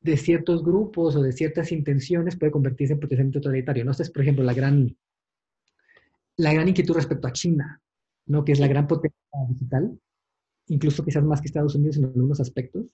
de 0.00 0.16
ciertos 0.16 0.64
grupos 0.64 1.16
o 1.16 1.22
de 1.22 1.32
ciertas 1.32 1.72
intenciones 1.72 2.36
puede 2.36 2.52
convertirse 2.52 2.94
en 2.94 3.00
potencialmente 3.00 3.40
totalitario. 3.40 3.84
¿no? 3.84 3.90
Esta 3.90 4.02
es, 4.02 4.10
por 4.10 4.22
ejemplo, 4.22 4.44
la 4.44 4.54
gran, 4.54 4.96
la 6.36 6.52
gran 6.52 6.68
inquietud 6.68 6.94
respecto 6.94 7.28
a 7.28 7.32
China, 7.32 7.80
¿no? 8.26 8.44
que 8.44 8.52
es 8.52 8.60
la 8.60 8.68
gran 8.68 8.86
potencia 8.86 9.18
digital, 9.48 9.98
incluso 10.68 11.04
quizás 11.04 11.24
más 11.24 11.40
que 11.40 11.46
Estados 11.46 11.74
Unidos 11.74 11.98
en 11.98 12.04
algunos 12.04 12.40
aspectos, 12.40 12.86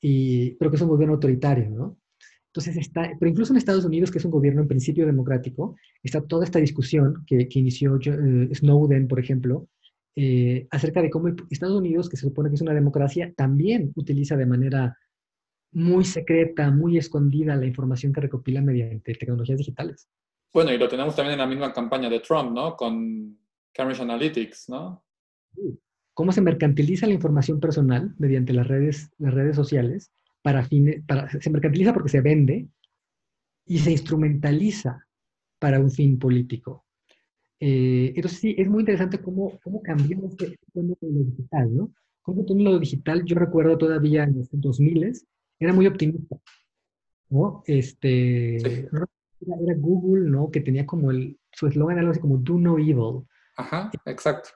y, 0.00 0.52
pero 0.52 0.70
que 0.70 0.76
es 0.76 0.82
un 0.82 0.88
gobierno 0.88 1.14
autoritario, 1.14 1.70
¿no? 1.70 1.98
Entonces 2.46 2.76
está, 2.78 3.12
pero 3.18 3.30
incluso 3.30 3.52
en 3.52 3.58
Estados 3.58 3.84
Unidos, 3.84 4.10
que 4.10 4.18
es 4.18 4.24
un 4.24 4.32
gobierno 4.32 4.62
en 4.62 4.66
principio 4.66 5.06
democrático, 5.06 5.76
está 6.02 6.20
toda 6.20 6.44
esta 6.44 6.58
discusión 6.58 7.22
que, 7.24 7.46
inició 7.54 7.96
eh, 7.96 8.48
Snowden, 8.52 9.06
por 9.06 9.20
ejemplo, 9.20 9.68
eh, 10.16 10.66
acerca 10.70 11.00
de 11.00 11.10
cómo 11.10 11.28
Estados 11.48 11.78
Unidos, 11.78 12.08
que 12.08 12.16
se 12.16 12.26
supone 12.26 12.48
que 12.48 12.56
es 12.56 12.62
una 12.62 12.74
democracia, 12.74 13.32
también 13.36 13.92
utiliza 13.94 14.36
de 14.36 14.46
manera 14.46 14.96
muy 15.72 16.04
secreta, 16.04 16.70
muy 16.70 16.98
escondida 16.98 17.56
la 17.56 17.66
información 17.66 18.12
que 18.12 18.20
recopila 18.20 18.60
mediante 18.60 19.14
tecnologías 19.14 19.58
digitales. 19.58 20.08
Bueno, 20.52 20.72
y 20.72 20.78
lo 20.78 20.88
tenemos 20.88 21.14
también 21.14 21.34
en 21.34 21.38
la 21.38 21.46
misma 21.46 21.72
campaña 21.72 22.08
de 22.08 22.20
Trump, 22.20 22.52
¿no? 22.52 22.76
Con 22.76 23.38
Cambridge 23.72 24.00
Analytics, 24.00 24.68
¿no? 24.68 25.04
Sí 25.54 25.78
cómo 26.20 26.32
se 26.32 26.42
mercantiliza 26.42 27.06
la 27.06 27.14
información 27.14 27.60
personal 27.60 28.14
mediante 28.18 28.52
las 28.52 28.66
redes, 28.66 29.10
las 29.16 29.32
redes 29.32 29.56
sociales, 29.56 30.12
para 30.42 30.62
fines, 30.62 31.02
para, 31.06 31.30
se 31.30 31.48
mercantiliza 31.48 31.94
porque 31.94 32.10
se 32.10 32.20
vende 32.20 32.68
y 33.64 33.78
se 33.78 33.92
instrumentaliza 33.92 35.06
para 35.58 35.80
un 35.80 35.90
fin 35.90 36.18
político. 36.18 36.84
Eh, 37.58 38.12
entonces 38.14 38.38
sí, 38.38 38.54
es 38.58 38.68
muy 38.68 38.80
interesante 38.80 39.18
cómo, 39.22 39.58
cómo 39.62 39.80
cambió 39.82 40.18
este 40.26 40.58
lo 40.74 40.96
digital, 41.00 41.74
¿no? 41.74 41.94
Cómo 42.20 42.44
todo 42.44 42.58
lo 42.58 42.78
digital, 42.78 43.24
yo 43.24 43.36
recuerdo 43.36 43.78
todavía 43.78 44.24
en 44.24 44.36
los 44.36 44.48
2000 44.52 45.12
era 45.60 45.72
muy 45.72 45.86
optimista, 45.86 46.36
¿no? 47.28 47.62
Este, 47.66 48.56
era, 48.56 49.06
era, 49.40 49.74
Google, 49.76 50.28
¿no? 50.28 50.50
Que 50.50 50.60
tenía 50.60 50.86
como 50.86 51.10
el, 51.10 51.38
su 51.52 51.68
eslogan 51.68 51.98
algo 51.98 52.10
así 52.10 52.20
como 52.20 52.38
do 52.38 52.58
no 52.58 52.78
evil. 52.78 53.24
Ajá, 53.56 53.90
exacto 54.06 54.50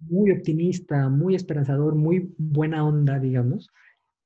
muy 0.00 0.30
optimista, 0.30 1.08
muy 1.08 1.34
esperanzador, 1.34 1.94
muy 1.94 2.34
buena 2.38 2.84
onda, 2.84 3.18
digamos, 3.18 3.68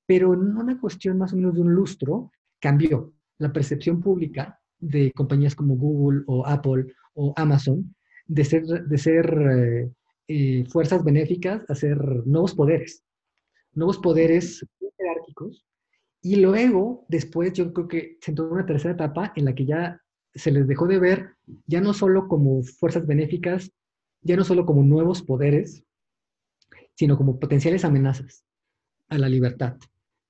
pero 0.06 0.34
en 0.34 0.56
una 0.56 0.80
cuestión 0.80 1.18
más 1.18 1.32
o 1.32 1.36
menos 1.36 1.54
de 1.54 1.60
un 1.60 1.72
lustro, 1.72 2.32
cambió 2.58 3.12
la 3.38 3.52
percepción 3.52 4.00
pública 4.00 4.60
de 4.78 5.12
compañías 5.12 5.54
como 5.54 5.76
Google 5.76 6.22
o 6.26 6.46
Apple 6.46 6.92
o 7.14 7.32
Amazon 7.36 7.94
de 8.26 8.44
ser, 8.44 8.64
de 8.64 8.98
ser 8.98 9.26
eh, 9.26 9.90
eh, 10.28 10.64
fuerzas 10.68 11.04
benéficas 11.04 11.64
a 11.68 11.74
ser 11.74 11.98
nuevos 12.26 12.54
poderes, 12.54 13.02
nuevos 13.72 13.98
poderes 13.98 14.66
jerárquicos. 14.98 15.64
Y 16.22 16.36
luego, 16.36 17.06
después, 17.08 17.52
yo 17.52 17.72
creo 17.72 17.88
que 17.88 18.18
se 18.20 18.30
entró 18.30 18.50
una 18.50 18.66
tercera 18.66 18.94
etapa 18.94 19.32
en 19.36 19.44
la 19.46 19.54
que 19.54 19.64
ya 19.64 20.00
se 20.34 20.50
les 20.50 20.68
dejó 20.68 20.86
de 20.86 20.98
ver 20.98 21.30
ya 21.66 21.80
no 21.80 21.92
solo 21.92 22.28
como 22.28 22.62
fuerzas 22.62 23.06
benéficas 23.06 23.72
ya 24.22 24.36
no 24.36 24.44
solo 24.44 24.66
como 24.66 24.82
nuevos 24.82 25.22
poderes, 25.22 25.84
sino 26.94 27.16
como 27.16 27.38
potenciales 27.38 27.84
amenazas 27.84 28.44
a 29.08 29.18
la 29.18 29.28
libertad 29.28 29.76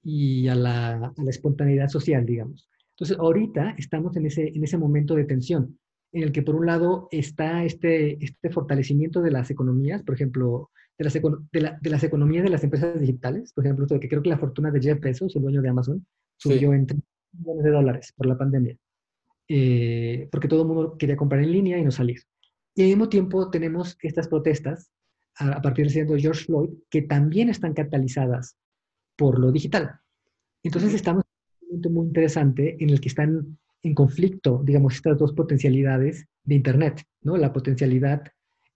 y 0.02 0.48
a 0.48 0.54
la, 0.54 1.12
espontaneidad 1.28 1.88
social, 1.88 2.24
digamos. 2.24 2.68
Entonces, 2.90 3.18
ahorita 3.18 3.74
estamos 3.78 4.16
en 4.16 4.26
ese, 4.26 4.48
en 4.48 4.62
ese 4.62 4.78
momento 4.78 5.14
de 5.14 5.24
tensión, 5.24 5.78
en 6.12 6.22
el 6.22 6.32
que 6.32 6.42
por 6.42 6.54
un 6.54 6.66
lado 6.66 7.08
está 7.10 7.64
este, 7.64 8.22
este 8.24 8.50
fortalecimiento 8.50 9.20
de 9.20 9.30
las 9.30 9.50
economías, 9.50 10.02
por 10.02 10.14
ejemplo, 10.14 10.70
de 11.00 11.04
las, 11.04 11.80
de, 11.80 11.90
las 11.90 12.04
economías 12.04 12.44
de 12.44 12.50
las 12.50 12.62
empresas 12.62 13.00
digitales, 13.00 13.54
por 13.54 13.64
ejemplo, 13.64 13.86
que 13.86 14.06
creo 14.06 14.22
que 14.22 14.28
la 14.28 14.38
fortuna 14.38 14.70
de 14.70 14.82
Jeff 14.82 15.00
Bezos, 15.00 15.34
el 15.34 15.42
dueño 15.42 15.62
de 15.62 15.68
Amazon, 15.70 16.06
subió 16.36 16.74
en 16.74 16.86
3 16.86 17.00
millones 17.38 17.64
de 17.64 17.70
dólares 17.70 18.12
por 18.14 18.26
la 18.26 18.36
pandemia, 18.36 18.76
eh, 19.48 20.28
porque 20.30 20.46
todo 20.46 20.62
el 20.62 20.68
mundo 20.68 20.98
quería 20.98 21.16
comprar 21.16 21.42
en 21.42 21.52
línea 21.52 21.78
y 21.78 21.84
no 21.84 21.90
salir. 21.90 22.20
Y 22.74 22.82
al 22.82 22.88
mismo 22.88 23.08
tiempo 23.08 23.50
tenemos 23.50 23.96
estas 24.02 24.28
protestas, 24.28 24.90
a, 25.36 25.62
partir 25.62 25.90
de 25.90 26.20
George 26.20 26.44
Floyd, 26.44 26.70
que 26.90 27.00
también 27.00 27.48
están 27.48 27.72
catalizadas 27.72 28.58
por 29.16 29.38
lo 29.38 29.50
digital. 29.50 30.00
Entonces 30.62 30.92
estamos 30.92 31.24
en 31.24 31.62
un 31.62 31.68
momento 31.68 31.90
muy 31.90 32.06
interesante 32.08 32.76
en 32.78 32.90
el 32.90 33.00
que 33.00 33.08
están 33.08 33.58
en 33.82 33.94
conflicto, 33.94 34.60
digamos, 34.62 34.96
estas 34.96 35.16
dos 35.16 35.32
potencialidades 35.32 36.26
de 36.44 36.54
Internet, 36.56 37.04
¿no? 37.22 37.38
La 37.38 37.54
potencialidad 37.54 38.22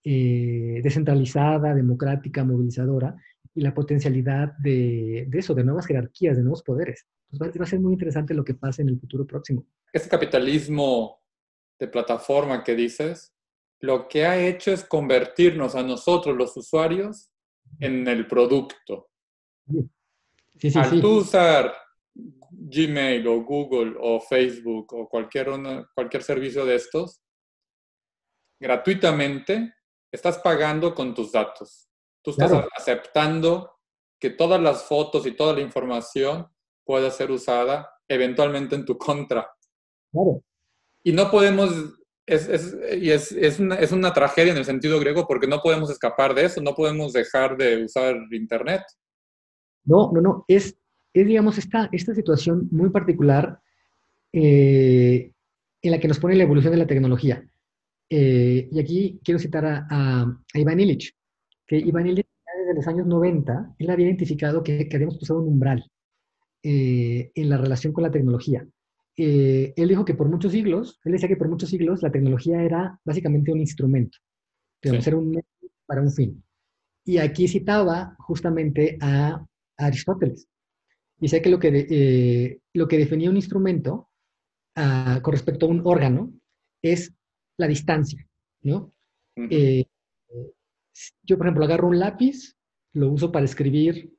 eh, 0.05 0.81
descentralizada, 0.83 1.75
democrática, 1.75 2.45
movilizadora, 2.45 3.17
y 3.55 3.63
la 3.63 3.73
potencialidad 3.73 4.53
de, 4.59 5.27
de, 5.29 5.39
eso, 5.39 5.55
de 5.55 5.65
nuevas 5.65 5.87
jerarquías, 5.87 6.37
de 6.37 6.43
nuevos 6.43 6.63
poderes. 6.63 7.07
Entonces 7.33 7.61
va, 7.61 7.65
a 7.65 7.69
ser 7.69 7.81
muy 7.81 7.93
interesante 7.95 8.35
lo 8.35 8.45
que 8.45 8.55
pase 8.55 8.83
en 8.83 8.91
el 8.91 9.01
futuro 9.01 9.27
próximo. 9.27 9.65
Este 9.93 10.09
capitalismo 10.09 11.21
de 11.79 11.89
plataforma 11.89 12.63
que 12.63 12.75
dices, 12.75 13.35
lo 13.81 14.09
que 14.09 14.25
ha 14.27 14.39
hecho 14.39 14.73
es 14.73 14.85
convertirnos 14.85 15.75
a 15.75 15.83
nosotros 15.83 16.37
los 16.37 16.57
usuarios 16.57 17.31
en 17.81 18.07
el 18.07 18.27
producto. 18.27 19.09
Al 20.75 21.01
tú 21.01 21.19
usar 21.19 21.73
Gmail 22.15 23.27
o 23.27 23.43
Google 23.43 23.95
o 23.99 24.21
Facebook 24.21 24.93
o 24.95 25.09
cualquier, 25.09 25.49
cualquier 25.95 26.23
servicio 26.23 26.65
de 26.65 26.77
estos, 26.77 27.21
gratuitamente, 28.61 29.75
estás 30.15 30.39
pagando 30.39 30.95
con 30.95 31.15
tus 31.15 31.33
datos. 31.33 31.89
Tú 32.23 32.31
estás 32.31 32.53
aceptando 32.77 33.71
que 34.19 34.31
todas 34.31 34.61
las 34.61 34.85
fotos 34.85 35.27
y 35.27 35.33
toda 35.33 35.53
la 35.53 35.61
información 35.61 36.49
pueda 36.85 37.11
ser 37.11 37.31
usada 37.31 37.91
eventualmente 38.09 38.77
en 38.77 38.85
tu 38.85 38.97
contra. 38.97 39.51
Y 41.03 41.13
no 41.13 41.31
podemos 41.31 41.71
es, 42.27 42.49
es, 42.49 42.77
y 43.03 43.11
es, 43.11 43.33
es, 43.33 43.61
una, 43.61 43.75
es 43.75 43.93
una 43.93 44.15
tragedia 44.15 44.53
en 44.53 44.59
el 44.59 44.65
sentido 44.65 44.99
griego 44.99 45.27
porque 45.27 45.47
no 45.47 45.61
podemos 45.61 45.91
escapar 45.91 46.35
de 46.35 46.47
eso, 46.47 46.63
no 46.63 46.75
podemos 46.75 47.13
dejar 47.13 47.57
de 47.57 47.85
usar 47.85 48.17
Internet. 48.31 48.83
No, 49.85 50.11
no, 50.13 50.21
no, 50.23 50.45
es, 50.49 50.79
es 51.13 51.27
digamos, 51.27 51.59
esta, 51.59 51.91
esta 51.93 52.15
situación 52.15 52.69
muy 52.71 52.89
particular 52.89 53.61
eh, 54.33 55.33
en 55.83 55.91
la 55.91 56.01
que 56.01 56.09
nos 56.09 56.19
pone 56.19 56.37
la 56.37 56.45
evolución 56.45 56.73
de 56.73 56.79
la 56.79 56.87
tecnología. 56.87 57.47
Eh, 58.11 58.69
y 58.71 58.79
aquí 58.79 59.21
quiero 59.25 59.39
citar 59.39 59.65
a, 59.67 60.41
Iván 60.55 60.81
Illich, 60.81 61.13
que 61.67 61.79
Iván 61.79 62.07
Illich 62.07 62.27
desde 62.59 62.75
los 62.75 62.87
años 62.87 63.07
90, 63.07 63.75
él 63.79 63.91
había 63.91 64.07
identificado 64.07 64.63
que, 64.63 64.89
que 64.89 64.97
habíamos 64.97 65.19
pasado 65.19 65.41
un 65.41 65.49
umbral 65.49 65.91
eh, 66.67 67.31
en 67.35 67.51
la 67.51 67.59
relación 67.59 67.93
con 67.93 68.05
la 68.05 68.11
tecnología. 68.11 68.67
Eh, 69.19 69.75
él 69.77 69.89
dijo 69.89 70.05
que 70.07 70.15
por 70.15 70.31
muchos 70.31 70.53
siglos, 70.53 70.99
él 71.05 71.13
decía 71.13 71.29
que 71.29 71.37
por 71.37 71.49
muchos 71.49 71.69
siglos 71.69 72.03
la 72.03 72.11
tecnología 72.11 72.63
era 72.63 72.99
básicamente 73.05 73.53
un 73.53 73.61
instrumento, 73.61 74.17
digamos, 74.83 75.07
era 75.07 75.17
un 75.19 75.29
medio 75.29 75.45
para 75.85 76.01
un 76.01 76.11
fin. 76.11 76.43
Y 77.05 77.19
aquí 77.19 77.49
citaba 77.49 78.17
justamente 78.19 78.97
a, 79.01 79.45
Aristóteles. 79.77 80.49
Dice 81.19 81.43
que 81.43 81.51
lo 81.51 81.59
que, 81.59 81.87
eh, 81.91 82.61
lo 82.73 82.89
que 82.89 82.97
definía 82.97 83.29
un 83.29 83.37
instrumento 83.37 84.09
ah, 84.77 85.21
con 85.23 85.33
respecto 85.33 85.67
a 85.67 85.69
un 85.69 85.83
órgano 85.85 86.33
es 86.81 87.13
la 87.57 87.67
distancia, 87.67 88.27
¿no? 88.63 88.93
Eh, 89.37 89.85
yo, 91.23 91.37
por 91.37 91.47
ejemplo, 91.47 91.65
agarro 91.65 91.89
un 91.89 91.99
lápiz, 91.99 92.57
lo 92.93 93.11
uso 93.11 93.33
para 93.33 93.45
escribir 93.45 94.13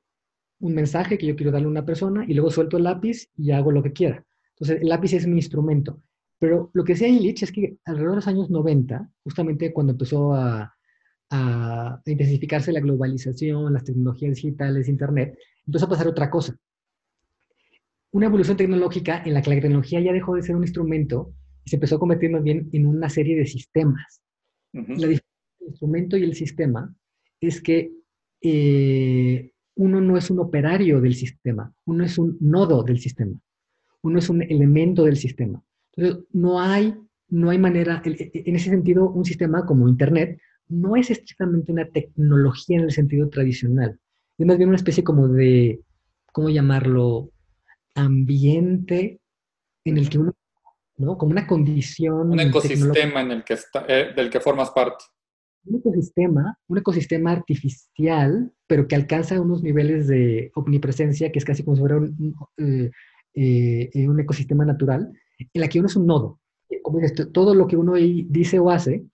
un 0.60 0.74
mensaje 0.74 1.18
que 1.18 1.28
yo 1.28 1.36
quiero 1.36 1.52
darle 1.52 1.68
a 1.68 1.72
una 1.72 1.86
persona 1.86 2.26
y 2.28 2.34
luego 2.34 2.52
suelto 2.52 2.78
el 2.78 2.84
lápiz 2.84 3.30
y 3.38 3.52
hago 3.52 3.72
lo 3.72 3.84
que 3.84 3.94
quiera. 3.94 4.26
Entonces, 4.52 4.82
el 4.82 4.90
lápiz 4.90 5.14
es 5.14 5.28
mi 5.28 5.36
instrumento. 5.36 6.02
Pero 6.40 6.70
lo 6.74 6.84
que 6.84 6.94
decía 6.94 7.08
Illich 7.08 7.44
es 7.44 7.52
que 7.52 7.78
alrededor 7.86 8.12
de 8.12 8.16
los 8.18 8.28
años 8.28 8.50
90, 8.50 9.10
justamente 9.24 9.74
cuando 9.74 9.94
empezó 9.94 10.34
a, 10.34 10.76
a 11.30 12.02
intensificarse 12.06 12.72
la 12.72 12.82
globalización, 12.82 13.74
las 13.74 13.84
tecnologías 13.84 14.36
digitales, 14.36 14.90
Internet, 14.90 15.38
empezó 15.66 15.86
a 15.86 15.90
pasar 15.90 16.08
otra 16.08 16.30
cosa. 16.30 16.56
Una 18.12 18.28
evolución 18.28 18.58
tecnológica 18.58 19.24
en 19.26 19.34
la 19.34 19.42
que 19.42 19.50
la 19.50 19.62
tecnología 19.62 20.00
ya 20.00 20.14
dejó 20.14 20.36
de 20.36 20.42
ser 20.42 20.56
un 20.56 20.64
instrumento 20.64 21.34
y 21.66 21.70
se 21.70 21.76
empezó 21.76 21.96
a 21.96 22.00
convertir 22.00 22.32
más 22.32 22.44
bien 22.44 22.70
en 22.72 22.86
una 22.86 23.10
serie 23.10 23.36
de 23.36 23.46
sistemas. 23.46 24.22
La 24.72 25.08
diferencia 25.08 25.24
entre 25.52 25.66
el 25.66 25.70
instrumento 25.70 26.18
y 26.18 26.24
el 26.24 26.36
sistema 26.36 26.96
es 27.42 27.62
que 27.62 27.92
eh, 28.42 29.52
uno 29.76 30.02
no 30.02 30.18
es 30.18 30.30
un 30.30 30.40
operario 30.40 31.02
del 31.02 31.16
sistema, 31.16 31.74
uno 31.86 32.04
es 32.04 32.18
un 32.18 32.38
nodo 32.40 32.84
del 32.84 33.00
sistema, 33.00 33.40
uno 34.02 34.20
es 34.20 34.30
un 34.30 34.42
elemento 34.42 35.04
del 35.06 35.18
sistema. 35.18 35.62
Entonces, 35.96 36.26
no 36.32 36.62
hay, 36.62 36.94
no 37.30 37.50
hay 37.50 37.58
manera, 37.58 38.02
en 38.06 38.56
ese 38.56 38.70
sentido, 38.70 39.10
un 39.10 39.26
sistema 39.26 39.66
como 39.66 39.90
Internet 39.90 40.40
no 40.68 40.96
es 40.96 41.10
estrictamente 41.10 41.72
una 41.72 41.88
tecnología 41.88 42.78
en 42.78 42.86
el 42.86 42.92
sentido 42.92 43.30
tradicional, 43.30 44.00
es 44.38 44.46
más 44.46 44.58
bien 44.58 44.70
una 44.70 44.78
especie 44.78 45.04
como 45.04 45.28
de, 45.28 45.82
¿cómo 46.32 46.50
llamarlo? 46.50 47.32
Ambiente 47.96 49.22
en 49.86 49.98
el 49.98 50.10
que 50.10 50.18
uno, 50.18 50.34
¿no? 50.98 51.18
Como 51.18 51.32
una 51.32 51.48
condición. 51.48 52.32
Un 52.32 52.40
ecosistema 52.40 53.22
en 53.22 53.32
el 53.32 53.44
que 53.44 53.54
está, 53.54 53.86
eh, 53.88 54.14
del 54.16 54.30
que 54.30 54.40
formas 54.40 54.72
parte. 54.72 55.04
Un 55.66 55.80
ecosistema, 55.80 56.58
un 56.68 56.78
ecosistema 56.78 57.32
artificial, 57.32 58.52
pero 58.68 58.88
que 58.88 58.96
alcanza 58.96 59.42
unos 59.42 59.64
niveles 59.64 60.08
de 60.08 60.52
omnipresencia, 60.56 61.32
que 61.32 61.40
es 61.40 61.46
casi 61.46 61.64
como 61.64 61.76
si 61.76 61.82
fuera 61.82 61.98
un, 61.98 62.36
eh, 62.58 62.92
eh, 63.34 64.08
un 64.08 64.20
ecosistema 64.20 64.64
natural, 64.64 65.12
en 65.40 65.62
la 65.62 65.68
que 65.68 65.80
uno 65.80 65.88
es 65.88 65.96
un 65.96 66.06
nodo. 66.06 66.40
Como 66.84 67.00
dices, 67.00 67.32
todo 67.32 67.56
lo 67.56 67.68
que 67.68 67.78
uno 67.78 67.94
dice 67.94 68.60
o 68.60 68.70
hace 68.70 69.06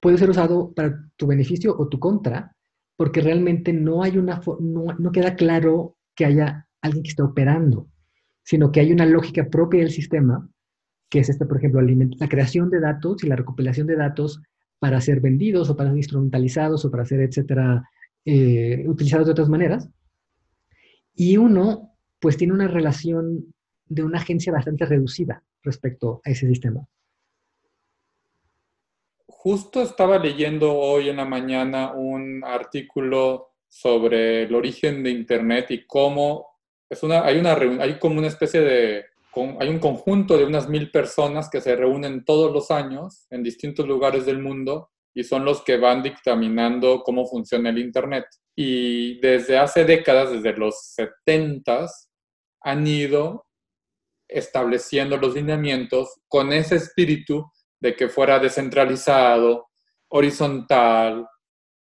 puede 0.00 0.18
ser 0.18 0.30
usado 0.30 0.72
para 0.72 1.08
tu 1.16 1.26
beneficio 1.26 1.74
o 1.76 1.88
tu 1.88 1.98
contra, 1.98 2.54
porque 2.96 3.20
realmente 3.20 3.72
no 3.72 4.02
hay 4.02 4.18
una, 4.18 4.40
no, 4.60 4.86
no 4.98 5.12
queda 5.12 5.34
claro 5.36 5.96
que 6.14 6.26
haya 6.26 6.66
alguien 6.80 7.02
que 7.02 7.10
esté 7.10 7.22
operando, 7.22 7.88
sino 8.42 8.70
que 8.70 8.80
hay 8.80 8.92
una 8.92 9.06
lógica 9.06 9.48
propia 9.48 9.80
del 9.80 9.90
sistema, 9.90 10.48
que 11.08 11.20
es 11.20 11.28
esta, 11.28 11.46
por 11.46 11.58
ejemplo, 11.58 11.80
la 11.80 12.28
creación 12.28 12.70
de 12.70 12.80
datos 12.80 13.22
y 13.22 13.28
la 13.28 13.36
recopilación 13.36 13.86
de 13.86 13.96
datos 13.96 14.42
para 14.78 15.00
ser 15.00 15.20
vendidos 15.20 15.70
o 15.70 15.76
para 15.76 15.90
ser 15.90 15.98
instrumentalizados 15.98 16.84
o 16.84 16.90
para 16.90 17.04
ser, 17.04 17.20
etcétera, 17.20 17.88
eh, 18.24 18.84
utilizados 18.86 19.26
de 19.26 19.32
otras 19.32 19.48
maneras. 19.48 19.88
Y 21.14 21.36
uno, 21.36 21.92
pues, 22.20 22.36
tiene 22.36 22.52
una 22.52 22.68
relación 22.68 23.54
de 23.86 24.02
una 24.02 24.18
agencia 24.18 24.52
bastante 24.52 24.84
reducida 24.84 25.42
respecto 25.62 26.20
a 26.24 26.30
ese 26.30 26.46
sistema. 26.48 26.86
Justo 29.26 29.80
estaba 29.80 30.18
leyendo 30.18 30.74
hoy 30.74 31.08
en 31.08 31.16
la 31.18 31.24
mañana 31.24 31.92
un 31.92 32.42
artículo 32.44 33.52
sobre 33.68 34.42
el 34.42 34.54
origen 34.54 35.02
de 35.04 35.10
Internet 35.10 35.70
y 35.70 35.86
cómo 35.86 36.46
es 36.88 37.02
una, 37.02 37.24
hay, 37.24 37.38
una, 37.38 37.54
hay 37.54 37.98
como 37.98 38.18
una 38.18 38.28
especie 38.28 38.60
de, 38.60 39.04
hay 39.60 39.68
un 39.68 39.78
conjunto 39.78 40.38
de 40.38 40.44
unas 40.44 40.68
mil 40.68 40.90
personas 40.90 41.50
que 41.50 41.60
se 41.60 41.76
reúnen 41.76 42.24
todos 42.24 42.52
los 42.52 42.70
años 42.70 43.26
en 43.30 43.42
distintos 43.42 43.86
lugares 43.86 44.24
del 44.24 44.40
mundo 44.40 44.90
y 45.14 45.24
son 45.24 45.44
los 45.44 45.62
que 45.62 45.76
van 45.76 46.02
dictaminando 46.02 47.02
cómo 47.02 47.26
funciona 47.26 47.70
el 47.70 47.78
Internet. 47.78 48.26
Y 48.54 49.18
desde 49.20 49.58
hace 49.58 49.84
décadas, 49.84 50.30
desde 50.30 50.56
los 50.56 50.92
70, 50.94 51.86
han 52.62 52.86
ido 52.86 53.46
estableciendo 54.28 55.16
los 55.16 55.34
lineamientos 55.34 56.20
con 56.28 56.52
ese 56.52 56.76
espíritu 56.76 57.46
de 57.80 57.94
que 57.94 58.08
fuera 58.08 58.38
descentralizado, 58.38 59.68
horizontal, 60.08 61.26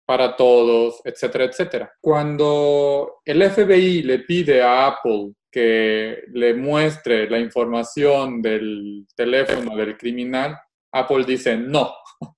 para 0.05 0.35
todos, 0.35 1.01
etcétera, 1.03 1.45
etcétera. 1.45 1.93
Cuando 2.01 3.21
el 3.25 3.49
FBI 3.49 4.03
le 4.03 4.19
pide 4.19 4.61
a 4.61 4.87
Apple 4.87 5.33
que 5.51 6.23
le 6.33 6.53
muestre 6.53 7.29
la 7.29 7.39
información 7.39 8.41
del 8.41 9.05
teléfono 9.15 9.75
del 9.75 9.97
criminal, 9.97 10.57
Apple 10.91 11.25
dice 11.25 11.57
no. 11.57 11.93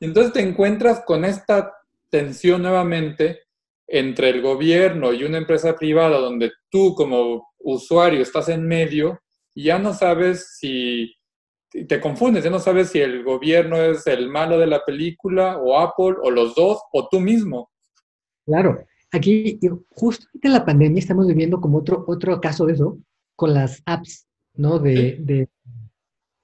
Entonces 0.00 0.32
te 0.32 0.40
encuentras 0.40 1.02
con 1.04 1.24
esta 1.24 1.72
tensión 2.08 2.62
nuevamente 2.62 3.42
entre 3.86 4.30
el 4.30 4.40
gobierno 4.40 5.12
y 5.12 5.24
una 5.24 5.38
empresa 5.38 5.76
privada 5.76 6.18
donde 6.18 6.52
tú 6.70 6.94
como 6.94 7.50
usuario 7.58 8.22
estás 8.22 8.48
en 8.48 8.66
medio 8.66 9.20
y 9.54 9.64
ya 9.64 9.78
no 9.78 9.92
sabes 9.92 10.56
si 10.58 11.12
te 11.70 12.00
confundes, 12.00 12.42
ya 12.42 12.50
no 12.50 12.58
sabes 12.58 12.90
si 12.90 12.98
el 12.98 13.22
gobierno 13.22 13.76
es 13.76 14.06
el 14.06 14.28
malo 14.28 14.58
de 14.58 14.66
la 14.66 14.84
película 14.84 15.58
o 15.58 15.78
Apple 15.78 16.16
o 16.22 16.30
los 16.30 16.54
dos 16.54 16.80
o 16.92 17.08
tú 17.08 17.20
mismo. 17.20 17.70
Claro, 18.44 18.84
aquí 19.12 19.60
justo 19.90 20.26
en 20.42 20.52
la 20.52 20.64
pandemia 20.64 20.98
estamos 20.98 21.28
viviendo 21.28 21.60
como 21.60 21.78
otro, 21.78 22.04
otro 22.08 22.40
caso 22.40 22.66
de 22.66 22.72
eso 22.72 22.98
con 23.36 23.54
las 23.54 23.82
apps, 23.86 24.26
¿no? 24.54 24.78
De, 24.80 25.48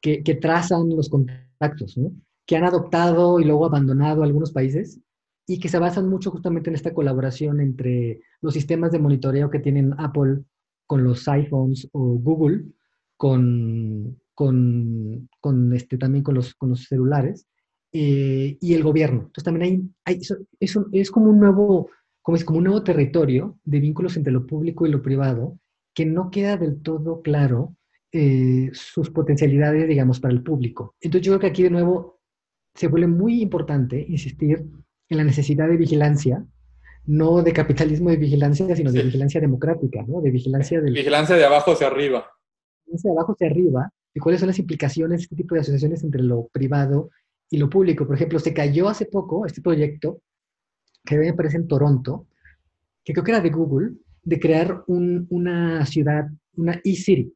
que, 0.00 0.22
que, 0.22 0.34
trazan 0.36 0.88
los 0.90 1.08
contactos, 1.08 1.96
¿no? 1.98 2.12
Que 2.46 2.56
han 2.56 2.64
adoptado 2.64 3.40
y 3.40 3.44
luego 3.44 3.66
abandonado 3.66 4.22
algunos 4.22 4.52
países 4.52 5.00
y 5.48 5.58
que 5.58 5.68
se 5.68 5.80
basan 5.80 6.08
mucho 6.08 6.30
justamente 6.30 6.70
en 6.70 6.76
esta 6.76 6.94
colaboración 6.94 7.60
entre 7.60 8.20
los 8.40 8.54
sistemas 8.54 8.92
de 8.92 9.00
monitoreo 9.00 9.50
que 9.50 9.58
tienen 9.58 9.94
Apple 9.98 10.44
con 10.86 11.02
los 11.02 11.26
iPhones 11.26 11.88
o 11.92 12.00
Google 12.00 12.64
con, 13.16 14.20
con, 14.36 15.30
con 15.40 15.72
este, 15.72 15.96
también 15.96 16.22
con 16.22 16.34
los, 16.34 16.54
con 16.54 16.68
los 16.68 16.84
celulares 16.84 17.46
eh, 17.90 18.58
y 18.60 18.74
el 18.74 18.82
gobierno. 18.82 19.22
Entonces 19.22 19.44
también 19.44 19.90
hay, 20.04 20.14
hay 20.14 20.20
es, 20.60 20.78
es, 20.92 21.10
como 21.10 21.30
un 21.30 21.40
nuevo, 21.40 21.88
como 22.20 22.36
es 22.36 22.44
como 22.44 22.58
un 22.58 22.64
nuevo 22.64 22.84
territorio 22.84 23.58
de 23.64 23.80
vínculos 23.80 24.14
entre 24.18 24.34
lo 24.34 24.46
público 24.46 24.86
y 24.86 24.90
lo 24.90 25.00
privado 25.00 25.58
que 25.94 26.04
no 26.04 26.30
queda 26.30 26.58
del 26.58 26.82
todo 26.82 27.22
claro 27.22 27.74
eh, 28.12 28.68
sus 28.74 29.08
potencialidades, 29.08 29.88
digamos, 29.88 30.20
para 30.20 30.34
el 30.34 30.42
público. 30.42 30.94
Entonces 31.00 31.26
yo 31.26 31.32
creo 31.32 31.40
que 31.40 31.46
aquí 31.46 31.62
de 31.62 31.70
nuevo 31.70 32.20
se 32.74 32.88
vuelve 32.88 33.06
muy 33.06 33.40
importante 33.40 34.04
insistir 34.06 34.66
en 35.08 35.16
la 35.16 35.24
necesidad 35.24 35.66
de 35.66 35.78
vigilancia, 35.78 36.44
no 37.06 37.42
de 37.42 37.54
capitalismo 37.54 38.10
de 38.10 38.18
vigilancia, 38.18 38.76
sino 38.76 38.92
de 38.92 39.04
vigilancia 39.04 39.40
democrática, 39.40 40.04
¿no? 40.06 40.20
De 40.20 40.30
vigilancia 40.30 40.82
del... 40.82 40.92
Vigilancia 40.92 41.36
de 41.36 41.46
abajo 41.46 41.72
hacia 41.72 41.86
arriba. 41.86 42.26
Vigilancia 42.84 43.10
de 43.10 43.16
abajo 43.16 43.32
hacia 43.32 43.46
arriba, 43.46 43.90
y 44.16 44.18
cuáles 44.18 44.40
son 44.40 44.46
las 44.46 44.58
implicaciones 44.58 45.18
de 45.18 45.22
este 45.24 45.36
tipo 45.36 45.54
de 45.54 45.60
asociaciones 45.60 46.02
entre 46.02 46.22
lo 46.22 46.48
privado 46.48 47.10
y 47.50 47.58
lo 47.58 47.68
público. 47.68 48.06
Por 48.06 48.16
ejemplo, 48.16 48.38
se 48.38 48.54
cayó 48.54 48.88
hace 48.88 49.04
poco 49.04 49.44
este 49.44 49.60
proyecto, 49.60 50.22
que 51.04 51.18
me 51.18 51.34
parece 51.34 51.58
en 51.58 51.68
Toronto, 51.68 52.26
que 53.04 53.12
creo 53.12 53.22
que 53.22 53.32
era 53.32 53.42
de 53.42 53.50
Google, 53.50 53.92
de 54.22 54.40
crear 54.40 54.84
una 54.86 55.84
ciudad, 55.84 56.30
una 56.54 56.80
e-city, 56.82 57.30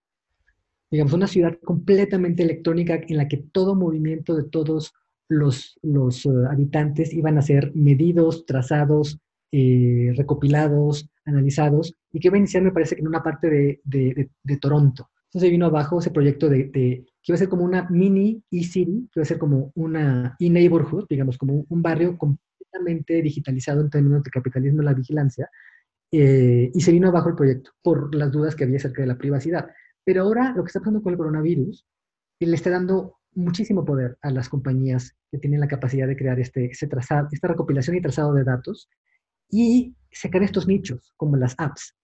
digamos, 0.91 1.13
una 1.13 1.27
ciudad 1.27 1.59
completamente 1.63 2.45
electrónica 2.45 2.99
en 3.07 3.19
la 3.19 3.29
que 3.29 3.37
todo 3.37 3.75
movimiento 3.75 4.35
de 4.35 4.45
todos 4.45 4.95
los, 5.29 5.79
los 5.83 6.25
eh, 6.25 6.31
habitantes 6.51 7.13
iban 7.13 7.37
a 7.37 7.43
ser 7.43 7.73
medidos, 7.75 8.47
trazados, 8.47 9.19
eh, 9.53 10.15
recopilados, 10.17 11.11
analizados, 11.27 11.95
y 12.11 12.21
que 12.21 12.29
iba 12.29 12.37
a 12.37 12.39
iniciar, 12.39 12.63
me 12.63 12.73
parece, 12.73 12.99
en 12.99 13.07
una 13.07 13.23
parte 13.23 13.51
de, 13.85 14.31
de 14.43 14.57
Toronto. 14.57 15.11
Entonces 15.31 15.51
vino 15.53 15.67
abajo 15.67 16.01
ese 16.01 16.11
proyecto 16.11 16.49
de, 16.49 16.73
que 16.73 17.05
iba 17.25 17.35
a 17.35 17.39
ser 17.39 17.49
como 17.49 17.65
una 17.65 17.89
mini 17.89 18.43
e-city, 18.51 19.09
que 19.13 19.21
iba 19.21 19.23
a 19.23 19.27
ser 19.27 19.39
como 19.39 19.71
una 19.77 20.35
e-neighborhood, 20.41 21.07
digamos, 21.09 21.39
como 21.39 21.65
un 21.69 21.83
barrio 21.83 22.19
completamente 22.19 23.23
digitalizado 23.23 23.81
en 23.81 23.91
términos 23.91 24.25
de 24.25 24.31
capitalismo 24.31 24.83
y 24.83 24.85
la 24.87 24.95
vigilancia, 24.95 25.49
eh, 26.11 26.73
y 26.75 26.81
se 26.81 26.91
vino 26.91 27.09
abajo 27.09 27.29
el 27.29 27.37
proyecto 27.37 27.71
por 27.81 28.13
las 28.13 28.33
dudas 28.33 28.57
que 28.57 28.65
había 28.65 28.79
acerca 28.79 29.03
de 29.03 29.07
la 29.07 29.19
privacidad. 29.19 29.71
Pero 30.05 30.23
ahora 30.23 30.53
lo 30.57 30.65
que 30.65 30.69
está 30.69 30.81
pasando 30.81 31.01
con 31.01 31.13
el 31.13 31.19
coronavirus, 31.19 31.87
le 32.41 32.55
está 32.57 32.71
dando 32.71 33.19
muchísimo 33.35 33.85
poder 33.85 34.19
a 34.23 34.33
las 34.33 34.49
compañías 34.49 35.15
que 35.31 35.39
tienen 35.39 35.61
la 35.61 35.69
capacidad 35.69 36.09
de 36.09 36.17
crear 36.17 36.41
este, 36.41 36.67
este 36.67 36.89
trazado, 36.89 37.29
esta 37.31 37.47
recopilación 37.47 37.97
y 37.97 38.03
trazado 38.03 38.35
de 38.35 38.43
datos 38.43 38.89
y 39.49 39.95
sacar 40.11 40.43
estos 40.43 40.67
nichos, 40.67 41.13
como 41.17 41.37
las 41.37 41.55
apps, 41.59 41.95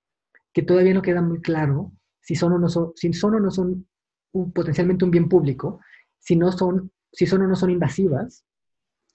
que 0.53 0.63
todavía 0.63 0.95
no 0.95 1.03
queda 1.03 1.23
muy 1.23 1.41
claro 1.41 1.93
si 2.27 2.35
son 2.35 2.53
o 2.55 2.59
no 2.59 2.69
son, 2.69 2.93
si 2.97 3.13
son, 3.13 3.37
o 3.37 3.41
no 3.41 3.53
son 3.53 3.87
un, 4.33 4.53
potencialmente 4.53 5.05
un 5.05 5.13
bien 5.13 5.29
público, 5.29 5.79
si, 6.19 6.35
no 6.35 6.51
son, 6.51 6.91
si 7.13 7.25
son 7.25 7.43
o 7.43 7.47
no 7.47 7.55
son 7.55 7.71
invasivas, 7.71 8.45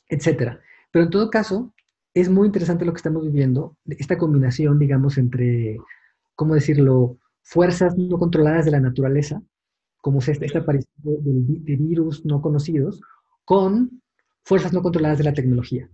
etc. 0.07 0.59
Pero 0.91 1.05
en 1.05 1.11
todo 1.11 1.29
caso, 1.29 1.73
es 2.13 2.29
muy 2.29 2.45
interesante 2.47 2.85
lo 2.85 2.93
que 2.93 2.97
estamos 2.97 3.25
viviendo, 3.25 3.75
esta 3.85 4.17
combinación, 4.17 4.79
digamos, 4.79 5.17
entre, 5.17 5.77
¿cómo 6.35 6.55
decirlo?, 6.55 7.17
fuerzas 7.43 7.97
no 7.97 8.17
controladas 8.17 8.63
de 8.63 8.71
la 8.71 8.79
naturaleza, 8.79 9.41
como 9.99 10.19
es 10.19 10.29
esta, 10.29 10.59
aparición 10.59 10.89
de, 11.03 11.75
virus 11.75 12.25
no 12.25 12.41
conocidos, 12.41 13.01
con 13.43 14.01
fuerzas 14.43 14.71
no 14.71 14.81
controladas 14.81 15.17
de 15.17 15.25
la 15.25 15.33
tecnología. 15.33 15.89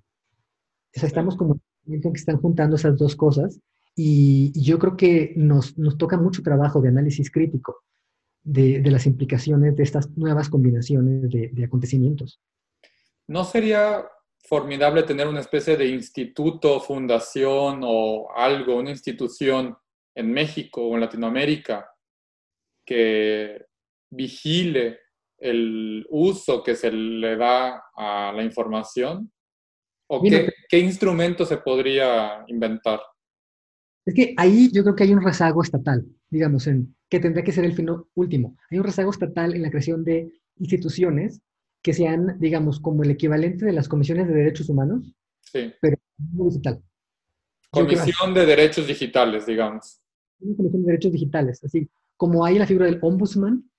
O 0.95 0.99
sea, 0.99 1.07
estamos 1.07 1.35
como 1.35 1.59
que 1.85 2.11
están 2.13 2.37
juntando 2.37 2.75
esas 2.75 2.95
dos 2.95 3.15
cosas 3.15 3.59
y, 3.99 4.53
yo 4.53 4.77
creo 4.77 4.95
que 4.95 5.33
nos, 5.35 5.75
nos, 5.77 5.97
toca 5.97 6.17
mucho 6.17 6.43
trabajo 6.43 6.81
de 6.81 6.89
análisis 6.89 7.31
crítico 7.31 7.83
de, 8.43 8.79
de 8.79 8.91
las 8.91 9.07
implicaciones 9.07 9.75
de 9.75 9.81
estas 9.81 10.15
nuevas 10.15 10.49
combinaciones 10.49 11.29
de, 11.31 11.49
de 11.51 11.65
acontecimientos. 11.65 12.39
¿No 13.27 13.43
sería 13.43 14.07
formidable 14.43 15.01
tener 15.01 15.27
una 15.27 15.39
especie 15.39 15.75
de 15.75 15.87
instituto, 15.87 16.79
fundación 16.79 17.81
o 17.83 18.29
algo, 18.35 18.77
una 18.77 18.91
institución 18.91 19.75
en 20.15 20.31
México 20.31 20.85
o 20.85 20.93
en 20.93 21.01
Latinoamérica 21.01 21.89
que 22.85 23.65
vigile 24.11 24.99
el 25.39 26.05
uso 26.09 26.63
que 26.63 26.75
se 26.75 26.91
le 26.91 27.35
da 27.35 27.83
a 27.95 28.31
la 28.31 28.43
información? 28.43 29.31
¿O 30.07 30.21
qué, 30.21 30.49
qué, 30.69 30.77
instrumento 30.77 31.45
se 31.45 31.57
podría 31.57 32.45
inventar? 32.47 33.01
Es 34.07 34.13
que 34.13 34.33
ahí 34.37 34.71
yo 34.71 34.83
creo 34.83 34.95
que 34.95 35.03
hay 35.03 35.13
un 35.13 35.21
rezago 35.21 35.61
estatal, 35.61 36.05
digamos, 36.29 36.65
en 36.67 36.95
que 37.09 37.19
tendría 37.19 37.43
que 37.43 37.51
ser 37.51 37.65
el 37.65 37.73
fin 37.73 37.89
último. 38.15 38.55
Hay 38.71 38.77
un 38.77 38.85
rezago 38.85 39.11
estatal 39.11 39.53
en 39.53 39.61
la 39.61 39.69
creación 39.69 40.05
de 40.05 40.31
instituciones 40.55 41.41
que 41.81 41.93
sean, 41.93 42.37
digamos, 42.39 42.79
como 42.79 43.03
el 43.03 43.11
equivalente 43.11 43.65
de 43.65 43.73
las 43.73 43.89
comisiones 43.89 44.29
de 44.29 44.33
derechos 44.33 44.69
humanos, 44.69 45.13
sí. 45.41 45.73
pero 45.81 45.97
digital. 46.17 46.81
Comisión 47.69 48.33
de 48.33 48.45
derechos 48.45 48.87
digitales, 48.87 49.45
digamos. 49.45 49.99
Una 50.39 50.55
comisión 50.55 50.83
de 50.83 50.87
derechos 50.87 51.11
digitales, 51.11 51.61
así 51.65 51.89
como 52.15 52.45
hay 52.45 52.57
la 52.57 52.65
figura 52.65 52.85
del 52.85 52.99
ombudsman, 53.01 53.69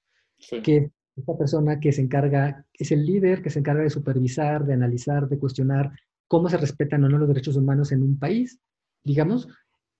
que 0.62 0.76
es 0.76 0.92
esta 1.16 1.38
persona 1.38 1.80
que 1.80 1.90
se 1.90 2.02
encarga, 2.02 2.66
es 2.74 2.92
el 2.92 3.06
líder 3.06 3.40
que 3.40 3.48
se 3.48 3.60
encarga 3.60 3.82
de 3.82 3.90
supervisar, 3.90 4.66
de 4.66 4.74
analizar, 4.74 5.26
de 5.26 5.38
cuestionar 5.38 5.90
cómo 6.26 6.50
se 6.50 6.58
respetan 6.58 7.02
o 7.04 7.08
no 7.08 7.16
los 7.16 7.28
derechos 7.28 7.56
humanos 7.56 7.92
en 7.92 8.02
un 8.02 8.18
país, 8.18 8.60
digamos, 9.02 9.48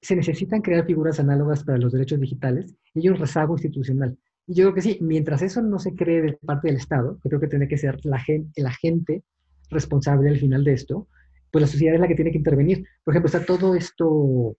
se 0.00 0.16
necesitan 0.16 0.62
crear 0.62 0.87
figuras 0.87 1.18
análogas 1.20 1.64
para 1.64 1.78
los 1.78 1.92
derechos 1.92 2.20
digitales 2.20 2.74
y 2.94 3.00
hay 3.00 3.08
un 3.08 3.16
rezago 3.16 3.54
institucional. 3.54 4.16
Y 4.46 4.54
yo 4.54 4.64
creo 4.64 4.74
que 4.74 4.82
sí, 4.82 4.98
mientras 5.00 5.42
eso 5.42 5.61
no 5.61 5.78
se 5.78 5.94
cree 5.94 6.22
de 6.22 6.32
parte 6.34 6.68
del 6.68 6.76
Estado, 6.76 7.18
que 7.22 7.28
creo 7.28 7.40
que 7.40 7.48
tiene 7.48 7.68
que 7.68 7.76
ser 7.76 7.98
la 8.04 8.18
gente, 8.18 8.50
el 8.56 8.66
agente 8.66 9.24
responsable 9.70 10.30
al 10.30 10.38
final 10.38 10.64
de 10.64 10.72
esto, 10.72 11.08
pues 11.50 11.62
la 11.62 11.68
sociedad 11.68 11.94
es 11.94 12.00
la 12.00 12.08
que 12.08 12.14
tiene 12.14 12.30
que 12.30 12.38
intervenir. 12.38 12.84
Por 13.04 13.12
ejemplo, 13.12 13.26
está 13.26 13.44
todo 13.44 13.74
esto, 13.74 14.56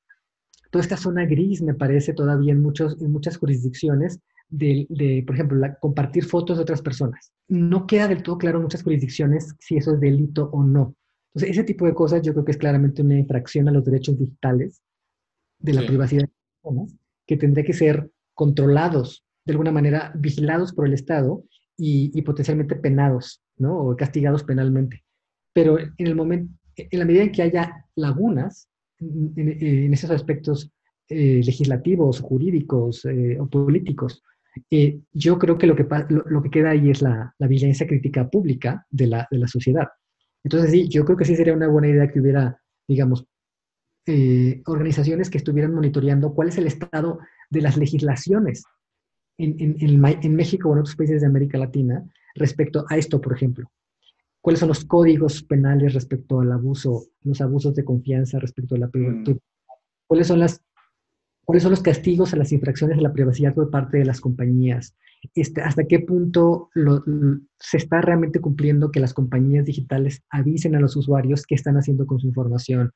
toda 0.72 0.84
esta 0.84 0.98
zona 0.98 1.26
gris, 1.26 1.62
me 1.62 1.74
parece, 1.74 2.14
todavía 2.14 2.52
en, 2.52 2.62
muchos, 2.62 3.00
muchas 3.02 3.38
jurisdicciones, 3.38 4.20
de, 4.50 4.88
de 4.90 5.24
por 5.26 5.36
ejemplo, 5.36 5.60
compartir 5.80 6.26
fotos 6.26 6.58
de 6.58 6.64
otras 6.64 6.82
personas. 6.82 7.32
No 7.48 7.88
queda 7.88 8.08
del 8.08 8.24
todo 8.24 8.38
claro 8.38 8.58
en 8.58 8.64
muchas 8.64 8.84
jurisdicciones 8.84 9.56
si 9.60 9.78
eso 9.78 9.94
es 9.94 10.00
delito 10.00 10.50
o 10.52 10.64
no. 10.64 10.96
Entonces, 11.34 11.52
ese 11.52 11.64
tipo 11.64 11.86
de 11.86 11.94
cosas 11.94 12.22
yo 12.24 12.34
creo 12.34 12.46
que 12.46 12.52
es 12.52 12.58
claramente 12.58 13.02
una 13.02 13.18
infracción 13.18 13.68
a 13.68 13.72
los 13.72 13.86
derechos 13.86 14.18
digitales 14.18 14.82
de 15.60 15.74
la 15.74 15.86
privacidad 15.86 16.24
las 16.24 16.32
personas, 16.64 16.96
que 17.26 17.38
tendría 17.38 17.66
que 17.66 17.74
ser 17.74 18.10
controlados 18.34 19.26
de 19.46 19.54
alguna 19.54 19.72
manera 19.72 20.12
vigilados 20.16 20.74
por 20.74 20.88
el 20.88 20.94
Estado 20.94 21.44
y, 21.78 22.22
potencialmente 22.24 22.76
penados, 22.76 23.42
¿no? 23.58 23.78
O 23.80 23.96
castigados 23.96 24.44
penalmente. 24.44 25.04
Pero 25.54 25.80
en 25.80 26.08
el 26.08 26.16
momento, 26.16 26.54
en 26.76 27.00
la 27.00 27.06
medida 27.06 27.24
en 27.24 27.32
que 27.32 27.42
haya 27.42 27.86
lagunas 27.96 28.68
en, 29.00 29.94
esos 29.94 30.10
aspectos 30.12 30.72
eh, 31.08 31.42
legislativos, 31.44 32.20
jurídicos 32.20 33.06
eh, 33.06 33.38
o 33.40 33.48
políticos, 33.48 34.22
eh, 34.70 35.00
yo 35.14 35.40
creo 35.40 35.58
que 35.58 35.68
lo 35.68 35.76
que, 35.76 35.88
lo, 36.10 36.44
que 36.44 36.50
queda 36.50 36.72
ahí 36.72 36.90
es 36.90 37.02
la, 37.02 37.34
la 37.38 37.48
vigilancia 37.48 37.88
crítica 37.88 38.30
pública 38.30 38.86
de 38.90 39.08
la, 39.08 39.28
de 39.32 39.38
la, 39.38 39.48
sociedad. 39.48 39.88
Entonces, 40.44 40.72
sí, 40.72 40.88
yo 40.90 41.06
creo 41.06 41.18
que 41.18 41.26
sí 41.26 41.36
sería 41.36 41.54
una 41.54 41.68
buena 41.68 41.88
idea 41.88 42.12
que 42.12 42.20
hubiera, 42.20 42.62
digamos, 42.88 43.26
organizaciones 44.66 45.30
que 45.30 45.38
estuvieran 45.38 45.74
monitoreando 45.74 46.34
cuál 46.34 46.50
es 46.50 46.58
el 46.58 46.68
estado 46.68 47.20
de 47.50 47.62
las 47.62 47.78
legislaciones 47.78 48.64
en, 49.38 50.36
México 50.36 50.70
o 50.70 50.74
en 50.74 50.80
otros 50.80 50.96
países 50.96 51.22
de 51.22 51.28
América 51.28 51.58
Latina 51.58 52.04
respecto 52.36 52.86
a 52.90 52.98
esto, 52.98 53.22
por 53.22 53.34
ejemplo? 53.34 53.72
¿Cuáles 54.42 54.60
son 54.60 54.70
los 54.70 54.86
códigos 54.86 55.44
penales 55.44 55.94
respecto 55.94 56.40
al 56.40 56.52
abuso, 56.52 57.06
los 57.24 57.42
abusos 57.42 57.76
de 57.76 57.84
confianza 57.84 58.40
respecto 58.40 58.76
a 58.76 58.80
la 58.80 58.90
privacidad? 58.90 59.36
Mm. 59.36 59.40
¿Cuáles 60.08 60.28
son 60.28 60.40
las 60.40 60.62
¿Cuáles 61.50 61.64
son 61.64 61.72
los 61.72 61.82
castigos 61.82 62.32
a 62.32 62.38
las 62.38 62.52
infracciones 62.52 62.98
de 62.98 63.02
la 63.02 63.12
privacidad 63.12 63.56
por 63.56 63.72
parte 63.72 63.98
de 63.98 64.06
las 64.06 64.22
compañías? 64.22 64.96
Este, 65.34 65.62
¿Hasta 65.62 65.86
qué 65.86 66.00
punto 66.00 66.70
se 67.58 67.78
está 67.78 68.02
realmente 68.02 68.40
cumpliendo 68.40 68.92
que 68.92 69.00
las 69.00 69.16
compañías 69.16 69.66
digitales 69.66 70.22
avisen 70.30 70.76
a 70.76 70.80
los 70.80 70.96
usuarios 70.96 71.48
qué 71.48 71.56
están 71.56 71.76
haciendo 71.76 72.06
con 72.06 72.20
su 72.20 72.28
información? 72.28 72.92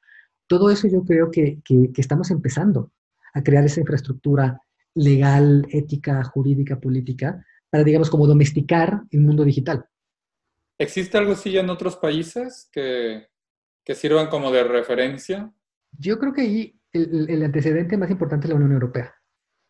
Todo 0.48 0.70
eso 0.70 0.88
yo 0.88 1.04
creo 1.04 1.32
que, 1.32 1.60
que 1.64 1.90
estamos 1.98 2.32
empezando 2.32 2.92
a 3.34 3.44
crear 3.44 3.64
esa 3.64 3.80
infraestructura 3.80 4.62
legal, 4.96 5.66
ética, 5.70 6.24
jurídica, 6.24 6.80
política, 6.80 7.46
para, 7.70 7.84
digamos, 7.84 8.10
como 8.10 8.28
domesticar 8.28 9.02
el 9.10 9.22
mundo 9.22 9.44
digital. 9.44 9.86
¿Existe 10.78 11.18
algo 11.18 11.34
así 11.34 11.58
en 11.58 11.70
otros 11.70 11.96
países 11.98 12.70
que, 12.72 13.28
que 13.84 13.96
sirvan 13.96 14.28
como 14.28 14.52
de 14.52 14.64
referencia? 14.64 15.52
Yo 15.92 16.20
creo 16.20 16.34
que 16.34 16.42
ahí 16.42 16.80
el, 16.92 17.44
antecedente 17.44 17.98
más 17.98 18.12
importante 18.12 18.46
es 18.46 18.50
la 18.50 18.56
Unión 18.56 18.74
Europea, 18.74 19.14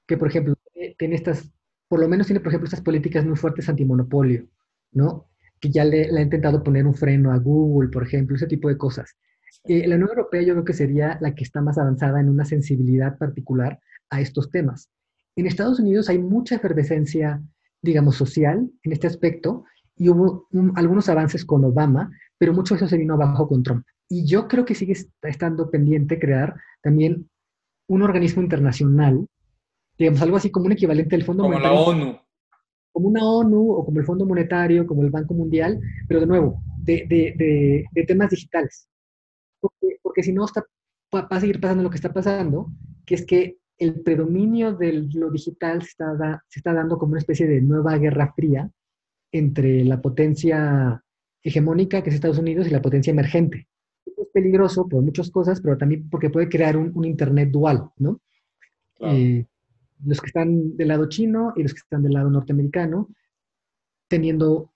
que, 0.08 0.18
por 0.18 0.28
ejemplo, 0.28 0.56
tiene 0.98 1.16
estas, 1.16 1.50
por 1.88 2.00
lo 2.00 2.08
menos 2.08 2.28
tiene, 2.28 2.40
por 2.40 2.50
ejemplo, 2.50 2.66
estas 2.66 2.82
políticas 2.82 3.26
muy 3.26 3.36
fuertes 3.36 3.70
antimonopolio, 3.70 4.48
¿no? 4.92 5.30
Que 5.60 5.70
ya 5.70 5.86
le, 5.86 6.10
ha 6.18 6.22
intentado 6.22 6.64
poner 6.64 6.86
un 6.86 6.94
freno 6.94 7.32
a 7.32 7.38
Google, 7.38 7.90
por 7.90 8.04
ejemplo, 8.04 8.36
ese 8.36 8.48
tipo 8.48 8.68
de 8.68 8.78
cosas. 8.78 9.16
Eh, 9.66 9.88
la 9.88 9.96
Unión 9.96 10.10
Europea 10.10 10.42
yo 10.42 10.54
creo 10.54 10.66
que 10.66 10.74
sería 10.74 11.18
la 11.22 11.36
que 11.36 11.44
está 11.44 11.62
más 11.62 11.78
avanzada 11.78 12.20
en 12.20 12.30
una 12.30 12.46
sensibilidad 12.46 13.18
particular 13.18 13.80
a 14.10 14.22
estos 14.22 14.50
temas. 14.52 14.90
En 15.36 15.48
Estados 15.48 15.80
Unidos 15.80 16.10
hay 16.10 16.20
mucha 16.20 16.56
efervescencia, 16.56 17.42
digamos, 17.82 18.16
social 18.16 18.70
en 18.84 18.92
este 18.92 19.08
aspecto 19.08 19.66
y 19.96 20.10
hubo 20.10 20.48
algunos 20.76 21.10
avances 21.10 21.46
con 21.46 21.64
Obama, 21.66 22.12
pero 22.38 22.54
mucho 22.54 22.74
de 22.74 22.80
eso 22.80 22.88
se 22.88 22.98
vino 22.98 23.14
abajo 23.14 23.48
con 23.48 23.64
Trump. 23.64 23.86
Y 24.10 24.26
yo 24.26 24.48
creo 24.48 24.66
que 24.66 24.76
sigue 24.76 24.96
estando 25.22 25.70
pendiente 25.70 26.20
crear 26.20 26.56
también 26.82 27.30
un 27.88 28.02
organismo 28.02 28.42
internacional, 28.42 29.28
digamos, 29.98 30.22
algo 30.22 30.38
así 30.38 30.52
como 30.52 30.66
un 30.68 30.74
equivalente 30.74 31.16
del 31.16 31.26
Fondo 31.26 31.44
Monetario. 31.44 31.84
Como 31.84 31.92
la 31.92 32.06
ONU. 32.06 32.20
Como 32.92 33.08
una 33.08 33.26
ONU 33.26 33.72
o 33.72 33.86
como 33.86 34.00
el 34.00 34.06
Fondo 34.06 34.26
Monetario, 34.26 34.86
como 34.86 35.04
el 35.04 35.10
Banco 35.10 35.34
Mundial, 35.34 35.80
pero 36.08 36.20
de 36.20 36.28
nuevo, 36.28 36.62
de, 36.84 37.86
temas 38.08 38.30
digitales. 38.30 38.88
Porque, 39.64 39.98
porque 40.02 40.24
si 40.24 40.34
no, 40.34 40.44
está, 40.44 40.66
va 41.16 41.28
a 41.30 41.40
seguir 41.40 41.60
pasando 41.62 41.84
lo 41.84 41.90
que 41.90 41.96
está 41.96 42.12
pasando, 42.12 42.70
que 43.06 43.16
es 43.16 43.26
que 43.26 43.58
el 43.78 44.02
predominio 44.02 44.74
de 44.74 44.94
lo 45.14 45.32
digital 45.32 45.82
se 45.82 45.90
está, 45.90 46.44
se 46.48 46.60
está 46.60 46.74
dando 46.74 46.98
como 46.98 47.12
una 47.12 47.20
especie 47.20 47.48
de 47.48 47.62
nueva 47.62 47.98
guerra 47.98 48.34
fría 48.36 48.70
entre 49.32 49.84
la 49.84 50.02
potencia 50.02 51.02
hegemónica, 51.42 52.02
que 52.02 52.10
es 52.10 52.16
Estados 52.16 52.38
Unidos, 52.38 52.68
y 52.68 52.72
la 52.72 52.82
potencia 52.82 53.12
emergente. 53.12 53.68
Es 54.06 54.28
peligroso 54.34 54.88
por 54.88 55.02
muchas 55.02 55.32
cosas, 55.32 55.62
pero 55.62 55.78
también 55.78 56.10
porque 56.10 56.30
puede 56.30 56.50
crear 56.50 56.78
un, 56.78 57.06
Internet 57.06 57.50
dual, 57.50 57.90
¿no? 57.98 58.20
Eh, 59.00 59.46
los 60.06 60.22
que 60.22 60.28
están 60.28 60.76
del 60.78 60.90
lado 60.90 61.08
chino 61.10 61.54
y 61.56 61.64
los 61.64 61.74
que 61.74 61.80
están 61.80 62.04
del 62.04 62.14
lado 62.14 62.30
norteamericano, 62.30 63.10
teniendo 64.08 64.72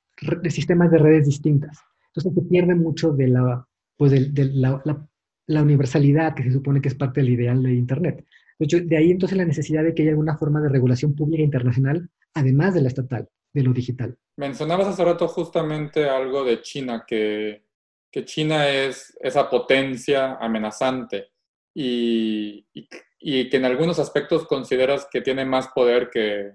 sistemas 0.49 0.89
de 0.91 0.97
redes 0.97 1.25
distintas. 1.25 1.77
Entonces 2.07 2.33
se 2.33 2.49
pierde 2.49 2.73
mucho 2.73 3.11
de 3.11 3.27
la, 3.27 3.67
pues 3.97 4.11
de, 4.11 4.45
la, 4.53 5.61
universalidad 5.61 6.35
que 6.35 6.43
se 6.43 6.51
supone 6.51 6.81
que 6.81 6.89
es 6.89 6.95
parte 6.95 7.21
del 7.21 7.31
ideal 7.31 7.61
de 7.63 7.73
Internet. 7.73 8.25
De 8.59 8.65
hecho, 8.65 8.79
de 8.79 8.97
ahí 8.97 9.11
entonces 9.11 9.37
la 9.37 9.45
necesidad 9.45 9.83
de 9.83 9.93
que 9.93 10.03
haya 10.03 10.11
alguna 10.11 10.37
forma 10.37 10.61
de 10.61 10.69
regulación 10.69 11.15
pública 11.15 11.43
internacional, 11.43 12.09
además 12.33 12.73
de 12.73 12.81
la 12.81 12.87
estatal, 12.87 13.27
de 13.53 13.63
lo 13.63 13.73
digital. 13.73 14.17
Mencionabas 14.37 14.87
hace 14.87 15.03
rato 15.03 15.27
justamente 15.27 16.07
algo 16.09 16.43
de 16.43 16.61
China, 16.61 17.03
que, 17.07 17.63
que 18.11 18.25
China 18.25 18.69
es 18.69 19.17
esa 19.19 19.49
potencia 19.49 20.35
amenazante 20.35 21.31
y, 21.73 22.67
y, 22.73 23.49
que 23.49 23.57
en 23.57 23.65
algunos 23.65 23.99
aspectos 23.99 24.47
consideras 24.47 25.07
que 25.11 25.21
tiene 25.21 25.45
más 25.45 25.67
poder 25.69 26.09
que 26.09 26.53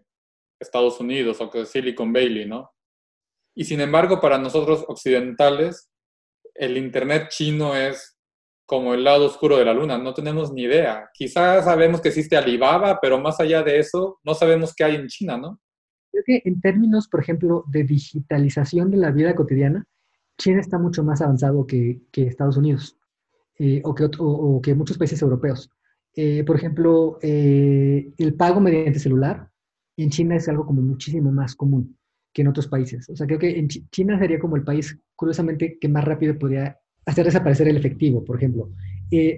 Estados 0.60 1.00
Unidos 1.00 1.40
o 1.40 1.50
que 1.50 1.66
Silicon 1.66 2.12
Valley, 2.12 2.46
¿no? 2.46 2.72
Y 3.54 3.64
sin 3.64 3.80
embargo, 3.80 4.20
para 4.20 4.38
nosotros 4.38 4.84
occidentales, 4.88 5.91
el 6.54 6.76
Internet 6.76 7.28
chino 7.30 7.74
es 7.74 8.18
como 8.66 8.94
el 8.94 9.04
lado 9.04 9.26
oscuro 9.26 9.58
de 9.58 9.64
la 9.64 9.74
luna, 9.74 9.98
no 9.98 10.14
tenemos 10.14 10.52
ni 10.52 10.62
idea. 10.62 11.10
Quizás 11.12 11.64
sabemos 11.64 12.00
que 12.00 12.08
existe 12.08 12.36
Alibaba, 12.36 12.98
pero 13.00 13.20
más 13.20 13.38
allá 13.40 13.62
de 13.62 13.78
eso, 13.78 14.18
no 14.24 14.34
sabemos 14.34 14.74
qué 14.74 14.84
hay 14.84 14.94
en 14.94 15.08
China, 15.08 15.36
¿no? 15.36 15.60
Creo 16.10 16.24
que 16.24 16.42
en 16.44 16.60
términos, 16.60 17.08
por 17.08 17.20
ejemplo, 17.20 17.64
de 17.68 17.84
digitalización 17.84 18.90
de 18.90 18.96
la 18.98 19.10
vida 19.10 19.34
cotidiana, 19.34 19.84
China 20.38 20.60
está 20.60 20.78
mucho 20.78 21.04
más 21.04 21.20
avanzado 21.20 21.66
que, 21.66 22.00
Estados 22.12 22.56
Unidos 22.56 22.96
eh, 23.58 23.82
o, 23.84 23.94
que 23.94 24.08
o, 24.18 24.60
que 24.62 24.74
muchos 24.74 24.98
países 24.98 25.20
europeos. 25.20 25.70
Eh, 26.14 26.44
por 26.44 26.56
ejemplo, 26.56 27.18
eh, 27.22 28.12
el 28.18 28.34
pago 28.34 28.60
mediante 28.60 28.98
celular 28.98 29.50
en 29.96 30.10
China 30.10 30.36
es 30.36 30.48
algo 30.48 30.66
como 30.66 30.82
muchísimo 30.82 31.30
más 31.30 31.54
común 31.54 31.96
que 32.32 32.42
en 32.42 32.48
otros 32.48 32.68
países. 32.68 33.08
O 33.08 33.16
sea, 33.16 33.26
creo 33.26 33.38
que 33.38 33.58
en 33.58 33.68
China 33.68 34.18
sería 34.18 34.38
como 34.38 34.56
el 34.56 34.64
país, 34.64 34.98
curiosamente, 35.14 35.78
que 35.80 35.88
más 35.88 36.04
rápido 36.04 36.38
podría 36.38 36.78
hacer 37.06 37.24
desaparecer 37.24 37.68
el 37.68 37.76
efectivo, 37.76 38.24
por 38.24 38.36
ejemplo. 38.36 38.70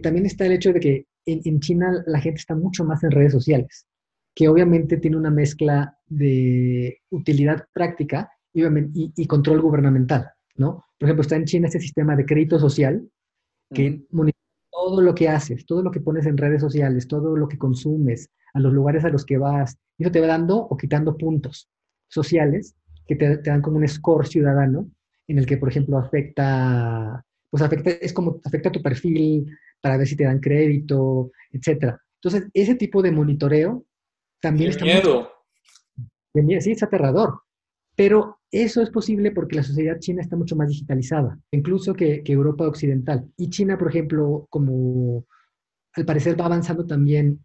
también 0.02 0.26
está 0.26 0.46
el 0.46 0.52
hecho 0.52 0.72
de 0.72 0.80
que 0.80 1.06
en, 1.26 1.60
China 1.60 2.02
la 2.06 2.20
gente 2.20 2.40
está 2.40 2.54
mucho 2.54 2.84
más 2.84 3.02
en 3.02 3.10
redes 3.10 3.32
sociales, 3.32 3.86
que 4.34 4.48
obviamente 4.48 4.98
tiene 4.98 5.16
una 5.16 5.30
mezcla 5.30 5.96
de 6.06 6.98
utilidad 7.10 7.66
práctica 7.72 8.30
y, 8.52 8.62
y 9.16 9.26
control 9.26 9.60
gubernamental, 9.62 10.30
¿no? 10.56 10.84
Por 10.98 11.08
ejemplo, 11.08 11.22
está 11.22 11.36
en 11.36 11.46
China 11.46 11.66
este 11.66 11.80
sistema 11.80 12.14
de 12.14 12.26
crédito 12.26 12.58
social 12.58 13.08
que 13.72 14.04
monitora 14.10 14.44
todo 14.70 15.00
lo 15.00 15.14
que 15.14 15.28
haces, 15.28 15.64
todo 15.66 15.82
lo 15.82 15.90
que 15.90 16.00
pones 16.00 16.26
en 16.26 16.36
redes 16.36 16.60
sociales, 16.60 17.08
todo 17.08 17.36
lo 17.36 17.48
que 17.48 17.58
consumes, 17.58 18.28
a 18.52 18.60
los 18.60 18.72
lugares 18.72 19.04
a 19.04 19.08
los 19.08 19.24
que 19.24 19.38
vas. 19.38 19.76
Y 19.98 20.04
eso 20.04 20.12
te 20.12 20.20
va 20.20 20.26
dando 20.26 20.58
o 20.58 20.76
quitando 20.76 21.16
puntos 21.16 21.68
sociales 22.08 22.74
que 23.06 23.16
te, 23.16 23.38
dan 23.38 23.62
como 23.62 23.78
un 23.78 23.88
score 23.88 24.26
ciudadano 24.26 24.90
en 25.26 25.38
el 25.38 25.46
que, 25.46 25.56
por 25.56 25.68
ejemplo, 25.68 25.98
afecta, 25.98 27.24
pues 27.50 27.62
afecta, 27.62 27.90
es 27.90 28.12
como 28.12 28.40
afecta 28.44 28.72
tu 28.72 28.82
perfil 28.82 29.46
para 29.80 29.96
ver 29.96 30.06
si 30.06 30.16
te 30.16 30.24
dan 30.24 30.40
crédito, 30.40 31.30
etcétera. 31.50 32.00
Entonces, 32.22 32.50
ese 32.54 32.74
tipo 32.74 33.02
de 33.02 33.12
monitoreo 33.12 33.84
también 34.40 34.70
está... 34.70 34.84
Miedo. 34.84 35.28
sí, 36.60 36.72
es 36.72 36.82
aterrador. 36.82 37.40
Pero 37.96 38.38
eso 38.50 38.82
es 38.82 38.90
posible 38.90 39.30
porque 39.30 39.56
la 39.56 39.62
sociedad 39.62 39.98
china 39.98 40.22
está 40.22 40.36
mucho 40.36 40.56
más 40.56 40.68
digitalizada, 40.68 41.38
incluso 41.52 41.94
que, 41.94 42.22
Europa 42.26 42.66
Occidental. 42.66 43.28
Y 43.36 43.50
China, 43.50 43.78
por 43.78 43.88
ejemplo, 43.88 44.46
como 44.50 45.26
al 45.94 46.04
parecer 46.04 46.38
va 46.40 46.46
avanzando 46.46 46.86
también 46.86 47.44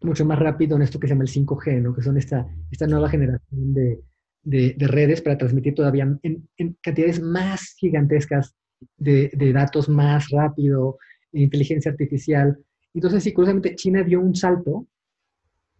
mucho 0.00 0.24
más 0.24 0.38
rápido 0.38 0.76
en 0.76 0.82
esto 0.82 0.98
que 0.98 1.06
se 1.06 1.14
llama 1.14 1.24
el 1.24 1.30
5G, 1.30 1.82
¿no? 1.82 1.94
que 1.94 2.02
son 2.02 2.16
esta, 2.16 2.46
esta 2.70 2.86
nueva 2.86 3.08
generación 3.08 3.74
de, 3.74 4.00
redes 4.46 5.22
para 5.22 5.36
transmitir 5.36 5.74
todavía 5.74 6.16
en, 6.22 6.48
cantidades 6.80 7.20
más 7.20 7.74
gigantescas 7.78 8.54
de, 8.96 9.30
datos 9.52 9.88
más 9.88 10.28
rápido, 10.30 10.98
inteligencia 11.32 11.90
artificial. 11.90 12.56
Entonces, 12.94 13.24
sí, 13.24 13.32
curiosamente, 13.32 13.74
China 13.74 14.02
dio 14.02 14.20
un 14.20 14.34
salto 14.34 14.86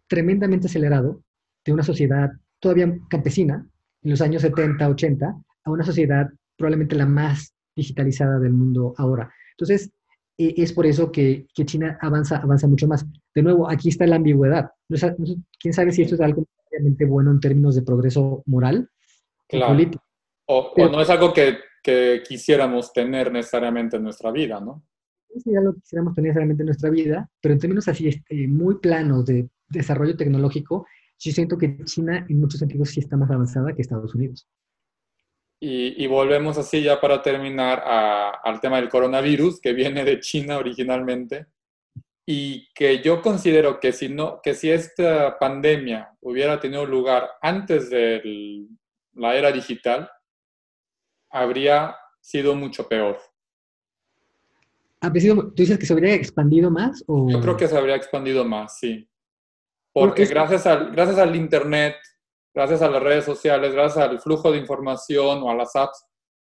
tremendamente 0.08 0.66
acelerado 0.66 1.22
de 1.64 1.72
una 1.72 1.82
sociedad 1.82 2.30
todavía 2.60 2.92
campesina 3.08 3.66
en 4.02 4.10
los 4.10 4.20
años 4.20 4.42
70, 4.42 4.88
80, 4.88 5.36
a 5.64 5.70
una 5.70 5.84
sociedad 5.84 6.28
probablemente 6.56 6.96
la 6.96 7.06
más 7.06 7.54
digitalizada 7.74 8.38
del 8.38 8.52
mundo 8.52 8.94
ahora. 8.96 9.32
Entonces, 9.52 9.90
e, 10.38 10.54
es 10.56 10.72
por 10.72 10.86
eso 10.86 11.10
que, 11.10 11.46
China 11.54 11.98
avanza, 12.00 12.38
avanza 12.38 12.66
mucho 12.68 12.86
más. 12.86 13.06
De 13.34 13.42
nuevo, 13.42 13.68
aquí 13.68 13.88
está 13.88 14.06
la 14.06 14.16
ambigüedad. 14.16 14.70
¿Quién 15.58 15.72
sabe 15.72 15.92
si 15.92 16.02
esto 16.02 16.14
es 16.14 16.20
algo 16.20 16.46
bueno 17.06 17.30
en 17.30 17.40
términos 17.40 17.74
de 17.74 17.82
progreso 17.82 18.42
moral 18.46 18.90
o 19.52 19.66
político? 19.66 20.04
O, 20.46 20.72
no 20.76 21.00
es 21.00 21.10
algo 21.10 21.32
que, 21.32 21.58
quisiéramos 22.26 22.92
tener 22.92 23.30
necesariamente 23.30 23.96
en 23.96 24.02
nuestra 24.02 24.32
vida, 24.32 24.58
¿no? 24.60 24.84
Sí, 25.28 25.52
ya 25.52 25.60
lo 25.60 25.74
quisiéramos 25.74 26.14
tener 26.14 26.30
necesariamente 26.30 26.62
en 26.62 26.66
nuestra 26.66 26.90
vida, 26.90 27.30
pero 27.40 27.54
en 27.54 27.60
términos 27.60 27.86
así 27.86 28.08
este, 28.08 28.48
muy 28.48 28.78
planos 28.78 29.24
de 29.24 29.48
desarrollo 29.68 30.16
tecnológico, 30.16 30.86
yo 31.18 31.32
siento 31.32 31.56
que 31.56 31.78
China 31.84 32.26
en 32.28 32.40
muchos 32.40 32.58
sentidos 32.58 32.90
sí 32.90 33.00
está 33.00 33.16
más 33.16 33.30
avanzada 33.30 33.72
que 33.72 33.82
Estados 33.82 34.14
Unidos. 34.14 34.48
Y, 35.58 36.06
volvemos 36.06 36.58
así 36.58 36.82
ya 36.82 37.00
para 37.00 37.22
terminar 37.22 37.82
al 38.44 38.60
tema 38.60 38.76
del 38.76 38.90
coronavirus, 38.90 39.60
que 39.60 39.72
viene 39.72 40.04
de 40.04 40.20
China 40.20 40.58
originalmente, 40.58 41.46
y 42.28 42.72
que 42.74 43.00
yo 43.02 43.22
considero 43.22 43.78
que 43.78 43.92
si, 43.92 44.08
no, 44.08 44.40
que 44.42 44.54
si 44.54 44.68
esta 44.68 45.38
pandemia 45.38 46.12
hubiera 46.20 46.58
tenido 46.58 46.84
lugar 46.84 47.30
antes 47.40 47.88
de 47.88 48.66
la 49.14 49.36
era 49.36 49.52
digital, 49.52 50.10
habría 51.30 51.96
sido 52.20 52.56
mucho 52.56 52.88
peor. 52.88 53.18
¿Tú 55.00 55.52
dices 55.54 55.78
que 55.78 55.86
se 55.86 55.92
habría 55.92 56.14
expandido 56.14 56.68
más? 56.68 57.04
O... 57.06 57.30
Yo 57.30 57.40
creo 57.40 57.56
que 57.56 57.68
se 57.68 57.78
habría 57.78 57.94
expandido 57.94 58.44
más, 58.44 58.76
sí. 58.78 59.08
Porque 59.92 60.26
gracias 60.26 60.66
al, 60.66 60.90
gracias 60.90 61.18
al 61.18 61.36
Internet, 61.36 61.94
gracias 62.52 62.82
a 62.82 62.90
las 62.90 63.02
redes 63.02 63.24
sociales, 63.24 63.72
gracias 63.72 64.04
al 64.04 64.20
flujo 64.20 64.50
de 64.50 64.58
información 64.58 65.44
o 65.44 65.50
a 65.50 65.54
las 65.54 65.76
apps, 65.76 66.04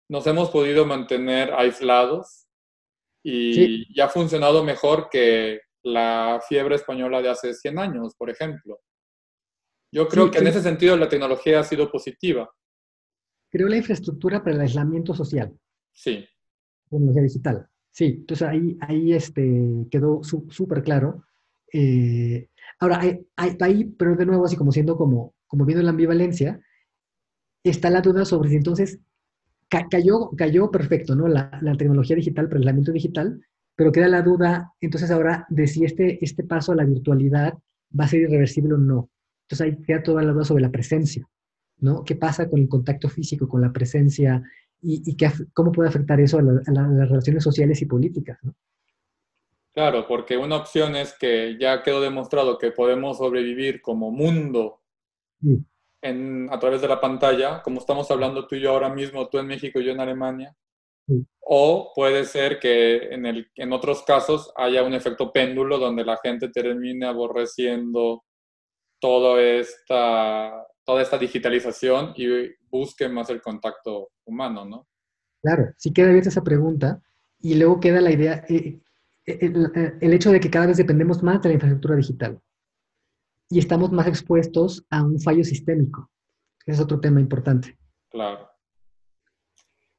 nos 0.08 0.26
hemos 0.26 0.50
podido 0.50 0.84
mantener 0.86 1.54
aislados 1.54 2.48
y 3.22 3.94
ya 3.94 4.06
ha 4.06 4.08
funcionado 4.08 4.64
mejor 4.64 5.08
que 5.08 5.60
la 5.92 6.40
fiebre 6.46 6.76
española 6.76 7.20
de 7.22 7.30
hace 7.30 7.54
100 7.54 7.78
años, 7.78 8.14
por 8.16 8.30
ejemplo. 8.30 8.80
Yo 9.92 10.06
creo 10.06 10.30
que 10.30 10.38
en 10.38 10.46
ese 10.46 10.62
sentido 10.62 10.96
la 10.96 11.08
tecnología 11.08 11.60
ha 11.60 11.64
sido 11.64 11.90
positiva. 11.90 12.50
Creó 13.50 13.68
la 13.68 13.78
infraestructura 13.78 14.42
para 14.42 14.56
el 14.56 14.60
aislamiento 14.62 15.14
social. 15.14 15.58
Sí. 15.92 16.26
Tecnología 16.90 17.22
digital. 17.22 17.68
Sí, 17.90 18.18
entonces 18.20 18.46
ahí, 18.46 18.76
ahí 18.80 19.12
este, 19.14 19.86
quedó 19.90 20.22
súper 20.22 20.82
claro. 20.82 21.24
Eh, 21.72 22.48
Ahora, 22.80 23.00
ahí, 23.36 23.84
pero 23.98 24.14
de 24.14 24.26
nuevo, 24.26 24.44
así 24.44 24.56
como 24.56 24.70
siendo 24.70 24.96
como, 24.96 25.34
como 25.46 25.64
viendo 25.64 25.82
la 25.82 25.90
ambivalencia, 25.90 26.60
está 27.64 27.90
la 27.90 28.00
duda 28.00 28.24
sobre 28.24 28.50
si 28.50 28.56
entonces 28.56 29.00
cayó, 29.68 30.30
cayó 30.36 30.70
perfecto, 30.70 31.16
¿no? 31.16 31.26
La, 31.26 31.50
tecnología 31.76 32.16
digital, 32.16 32.48
el 32.50 32.58
aislamiento 32.58 32.92
digital, 32.92 33.40
pero 33.78 33.92
queda 33.92 34.08
la 34.08 34.22
duda, 34.22 34.74
entonces 34.80 35.08
ahora, 35.12 35.46
de 35.50 35.68
si 35.68 35.84
este, 35.84 36.18
este 36.20 36.42
paso 36.42 36.72
a 36.72 36.74
la 36.74 36.84
virtualidad 36.84 37.54
va 37.98 38.06
a 38.06 38.08
ser 38.08 38.22
irreversible 38.22 38.74
o 38.74 38.76
no. 38.76 39.08
Entonces 39.42 39.60
ahí 39.60 39.82
queda 39.86 40.02
toda 40.02 40.20
la 40.24 40.32
duda 40.32 40.44
sobre 40.44 40.62
la 40.62 40.72
presencia, 40.72 41.24
¿no? 41.76 42.02
¿Qué 42.02 42.16
pasa 42.16 42.50
con 42.50 42.58
el 42.58 42.68
contacto 42.68 43.08
físico, 43.08 43.48
con 43.48 43.60
la 43.60 43.72
presencia 43.72 44.42
y, 44.82 45.14
qué, 45.14 45.30
cómo 45.52 45.70
puede 45.70 45.90
afectar 45.90 46.18
eso 46.18 46.38
a, 46.38 46.40
a, 46.40 46.72
las 46.72 47.08
relaciones 47.08 47.44
sociales 47.44 47.80
y 47.80 47.86
políticas, 47.86 48.40
¿no? 48.42 48.52
Claro, 49.72 50.08
porque 50.08 50.36
una 50.36 50.56
opción 50.56 50.96
es 50.96 51.14
que 51.16 51.56
ya 51.60 51.84
quedó 51.84 52.00
demostrado 52.00 52.58
que 52.58 52.72
podemos 52.72 53.18
sobrevivir 53.18 53.80
como 53.80 54.10
mundo 54.10 54.80
en, 56.02 56.48
a 56.50 56.58
través 56.58 56.80
de 56.80 56.88
la 56.88 57.00
pantalla, 57.00 57.62
como 57.62 57.78
estamos 57.78 58.10
hablando 58.10 58.44
tú 58.48 58.56
y 58.56 58.60
yo 58.60 58.72
ahora 58.72 58.88
mismo, 58.88 59.28
tú 59.28 59.38
en 59.38 59.46
México 59.46 59.78
y 59.78 59.84
yo 59.84 59.92
en 59.92 60.00
Alemania. 60.00 60.56
O 61.40 61.92
puede 61.94 62.24
ser 62.24 62.58
que 62.58 63.14
en, 63.14 63.24
el, 63.24 63.50
en 63.54 63.72
otros 63.72 64.02
casos 64.02 64.52
haya 64.56 64.82
un 64.82 64.92
efecto 64.92 65.32
péndulo 65.32 65.78
donde 65.78 66.04
la 66.04 66.18
gente 66.22 66.48
termine 66.50 67.06
aborreciendo 67.06 68.24
toda 69.00 69.40
esta, 69.40 70.66
toda 70.84 71.02
esta 71.02 71.16
digitalización 71.16 72.12
y 72.16 72.26
busque 72.70 73.08
más 73.08 73.30
el 73.30 73.40
contacto 73.40 74.10
humano, 74.24 74.64
¿no? 74.64 74.86
Claro, 75.42 75.72
sí 75.76 75.92
queda 75.92 76.08
abierta 76.08 76.28
esa 76.28 76.42
pregunta 76.42 77.00
y 77.40 77.54
luego 77.54 77.80
queda 77.80 78.00
la 78.00 78.10
idea, 78.10 78.44
eh, 78.48 78.80
el, 79.24 80.12
hecho 80.12 80.32
de 80.32 80.40
que 80.40 80.50
cada 80.50 80.66
vez 80.66 80.76
dependemos 80.76 81.22
más 81.22 81.40
de 81.42 81.50
la 81.50 81.54
infraestructura 81.54 81.96
digital 81.96 82.40
y 83.50 83.58
estamos 83.58 83.92
más 83.92 84.06
expuestos 84.06 84.84
a 84.90 85.02
un 85.02 85.20
fallo 85.20 85.44
sistémico. 85.44 86.10
es 86.66 86.80
otro 86.80 87.00
tema 87.00 87.20
importante. 87.20 87.78
Claro. 88.10 88.47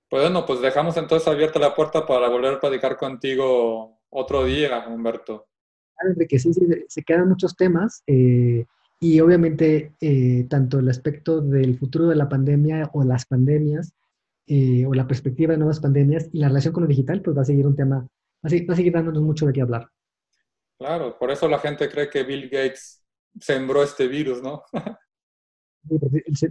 Pues 0.09 0.23
bueno, 0.23 0.45
pues 0.45 0.59
dejamos 0.59 0.97
entonces 0.97 1.27
abierta 1.27 1.59
la 1.59 1.75
puerta 1.75 2.05
para 2.05 2.29
volver 2.29 2.55
a 2.55 2.59
platicar 2.59 2.97
contigo 2.97 3.99
otro 4.09 4.43
día, 4.43 4.87
Humberto. 4.87 5.47
Claro, 5.95 6.13
Enrique, 6.13 6.39
sí, 6.39 6.51
sí, 6.53 6.65
se 6.87 7.03
quedan 7.03 7.29
muchos 7.29 7.55
temas 7.55 8.01
eh, 8.07 8.65
y 8.99 9.19
obviamente 9.19 9.93
eh, 10.01 10.47
tanto 10.49 10.79
el 10.79 10.89
aspecto 10.89 11.41
del 11.41 11.77
futuro 11.77 12.07
de 12.07 12.15
la 12.15 12.27
pandemia 12.27 12.89
o 12.93 13.03
las 13.03 13.25
pandemias 13.25 13.93
eh, 14.47 14.85
o 14.87 14.93
la 14.95 15.07
perspectiva 15.07 15.51
de 15.51 15.59
nuevas 15.59 15.79
pandemias 15.79 16.27
y 16.33 16.39
la 16.39 16.47
relación 16.47 16.73
con 16.73 16.83
lo 16.83 16.89
digital, 16.89 17.21
pues 17.21 17.37
va 17.37 17.41
a 17.43 17.45
seguir 17.45 17.67
un 17.67 17.75
tema 17.75 18.07
va 18.43 18.73
a 18.73 18.75
seguir 18.75 18.93
dándonos 18.93 19.21
mucho 19.21 19.45
de 19.45 19.53
qué 19.53 19.61
hablar. 19.61 19.87
Claro, 20.79 21.17
por 21.19 21.29
eso 21.29 21.47
la 21.47 21.59
gente 21.59 21.89
cree 21.89 22.09
que 22.09 22.23
Bill 22.23 22.49
Gates 22.49 23.03
sembró 23.39 23.83
este 23.83 24.07
virus, 24.07 24.41
¿no? 24.41 24.63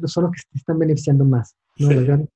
son 0.07 0.25
los 0.25 0.33
que 0.33 0.40
se 0.53 0.59
están 0.59 0.79
beneficiando 0.79 1.25
más, 1.25 1.57
¿no? 1.79 2.29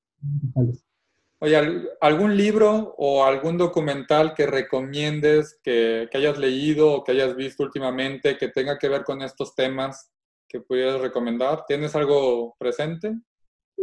Oye, 1.43 1.57
¿algún 1.99 2.37
libro 2.37 2.95
o 2.97 3.25
algún 3.25 3.57
documental 3.57 4.33
que 4.33 4.45
recomiendes, 4.45 5.59
que, 5.61 6.07
que, 6.09 6.17
hayas 6.17 6.37
leído 6.37 6.93
o 6.93 7.03
que 7.03 7.11
hayas 7.11 7.35
visto 7.35 7.63
últimamente 7.63 8.37
que 8.37 8.47
tenga 8.47 8.79
que 8.79 8.87
ver 8.87 9.03
con 9.03 9.21
estos 9.21 9.53
temas 9.53 10.09
que 10.47 10.61
pudieras 10.61 11.01
recomendar? 11.01 11.65
¿Tienes 11.67 11.97
algo 11.97 12.55
presente? 12.57 13.17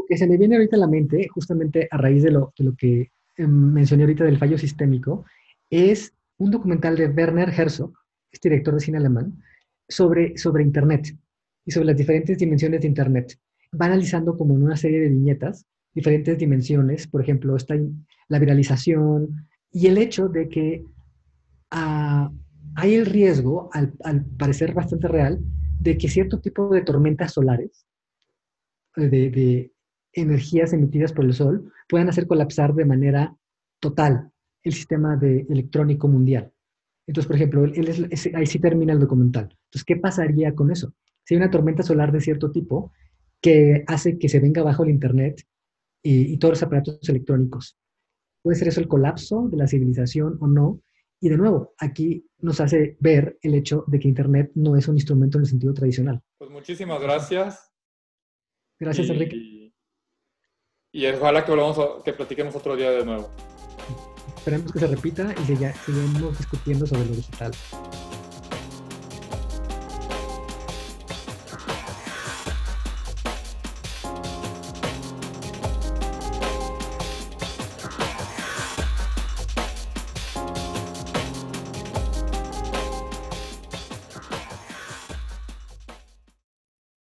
que 0.09 0.16
se 0.16 0.27
me 0.27 0.38
viene 0.38 0.57
ahorita 0.57 0.77
a 0.77 0.79
la 0.79 0.87
mente, 0.87 1.29
justamente 1.29 1.87
a 1.90 1.99
raíz 1.99 2.23
de 2.23 2.31
lo, 2.31 2.55
de 2.57 2.64
lo 2.64 2.75
que 2.75 3.11
em, 3.37 3.73
mencioné 3.75 4.05
ahorita 4.05 4.25
del 4.25 4.38
fallo 4.38 4.57
sistémico, 4.57 5.27
es 5.68 6.14
un 6.38 6.51
documental 6.51 6.96
de 6.96 7.09
Werner 7.09 7.51
Herzog, 7.51 7.92
este 8.33 8.49
director 8.49 8.73
de 8.73 8.81
cine 8.81 8.96
alemán, 8.96 9.38
sobre, 9.87 10.38
sobre 10.38 10.62
Internet 10.62 11.14
y 11.66 11.73
sobre 11.73 11.88
las 11.88 11.96
diferentes 11.99 12.38
dimensiones 12.38 12.81
de 12.81 12.88
Internet. 12.88 13.38
Va 13.79 13.85
analizando 13.85 14.35
como 14.35 14.55
en 14.55 14.62
una 14.62 14.79
serie 14.79 15.01
de 15.01 15.11
viñetas 15.11 15.66
diferentes 15.94 16.38
dimensiones, 16.38 17.07
por 17.07 17.20
ejemplo, 17.22 17.57
está 17.57 17.74
la 18.29 18.38
viralización 18.38 19.46
y 19.72 19.87
el 19.87 19.98
hecho 19.98 20.29
de 20.29 20.48
que 20.48 20.85
ah, 21.70 22.31
hay 22.76 22.94
el 22.94 23.07
riesgo, 23.07 23.70
al, 23.72 23.92
al, 24.05 24.24
parecer 24.24 24.72
bastante 24.74 25.09
real, 25.09 25.40
de 25.79 25.96
que 25.98 26.09
cierto 26.09 26.40
tipo 26.40 26.68
de 26.68 26.83
tormentas 26.83 27.33
solares, 27.33 27.87
de, 28.96 29.09
de 29.09 29.72
energías 30.12 30.72
emitidas 30.72 31.12
por 31.12 31.24
el 31.24 31.33
Sol, 31.33 31.72
puedan 31.88 32.09
hacer 32.09 32.26
colapsar 32.26 32.74
de 32.74 32.85
manera 32.85 33.37
total 33.81 34.31
el 34.62 34.72
sistema 34.72 35.16
de 35.16 35.46
electrónico 35.48 36.09
mundial. 36.09 36.53
Entonces, 37.07 37.26
por 37.26 37.37
ejemplo, 37.37 37.64
él 37.64 37.88
es, 38.11 38.31
ahí 38.35 38.46
sí 38.46 38.59
termina 38.59 38.92
el 38.92 39.00
documental. 39.00 39.44
Entonces, 39.44 39.85
¿qué 39.85 39.96
pasaría 39.96 40.55
con 40.55 40.70
eso? 40.70 40.94
Si 41.24 41.35
hay 41.35 41.38
una 41.38 41.50
tormenta 41.50 41.83
solar 41.83 42.12
de 42.12 42.20
cierto 42.20 42.50
tipo 42.50 42.92
que 43.40 43.85
hace 43.87 44.18
que 44.18 44.29
se 44.29 44.38
venga 44.38 44.61
abajo 44.61 44.85
el 44.85 44.90
Internet 44.90 45.42
y, 46.02 46.32
y 46.32 46.38
todos 46.38 46.52
los 46.52 46.62
aparatos 46.62 47.08
electrónicos, 47.08 47.76
¿puede 48.42 48.58
ser 48.58 48.68
eso 48.68 48.80
el 48.80 48.88
colapso 48.88 49.48
de 49.48 49.56
la 49.56 49.66
civilización 49.66 50.38
o 50.40 50.46
no? 50.46 50.80
Y 51.20 51.28
de 51.28 51.36
nuevo, 51.36 51.74
aquí 51.78 52.26
nos 52.38 52.60
hace 52.60 52.96
ver 52.98 53.38
el 53.42 53.54
hecho 53.54 53.84
de 53.86 53.98
que 53.98 54.08
Internet 54.08 54.52
no 54.54 54.76
es 54.76 54.88
un 54.88 54.96
instrumento 54.96 55.36
en 55.36 55.44
el 55.44 55.50
sentido 55.50 55.74
tradicional. 55.74 56.22
Pues 56.38 56.50
muchísimas 56.50 57.00
gracias. 57.00 57.70
Gracias, 58.78 59.08
y, 59.08 59.10
Enrique. 59.10 59.72
Y 60.92 61.06
ojalá 61.06 61.44
que, 61.44 61.50
volvamos 61.50 61.78
a, 61.78 62.02
que 62.02 62.14
platiquemos 62.14 62.56
otro 62.56 62.74
día 62.74 62.90
de 62.90 63.04
nuevo. 63.04 63.28
Esperemos 64.34 64.72
que 64.72 64.78
se 64.78 64.86
repita 64.86 65.34
y 65.38 65.44
siga, 65.44 65.74
sigamos 65.84 66.38
discutiendo 66.38 66.86
sobre 66.86 67.04
lo 67.04 67.14
digital. 67.14 67.52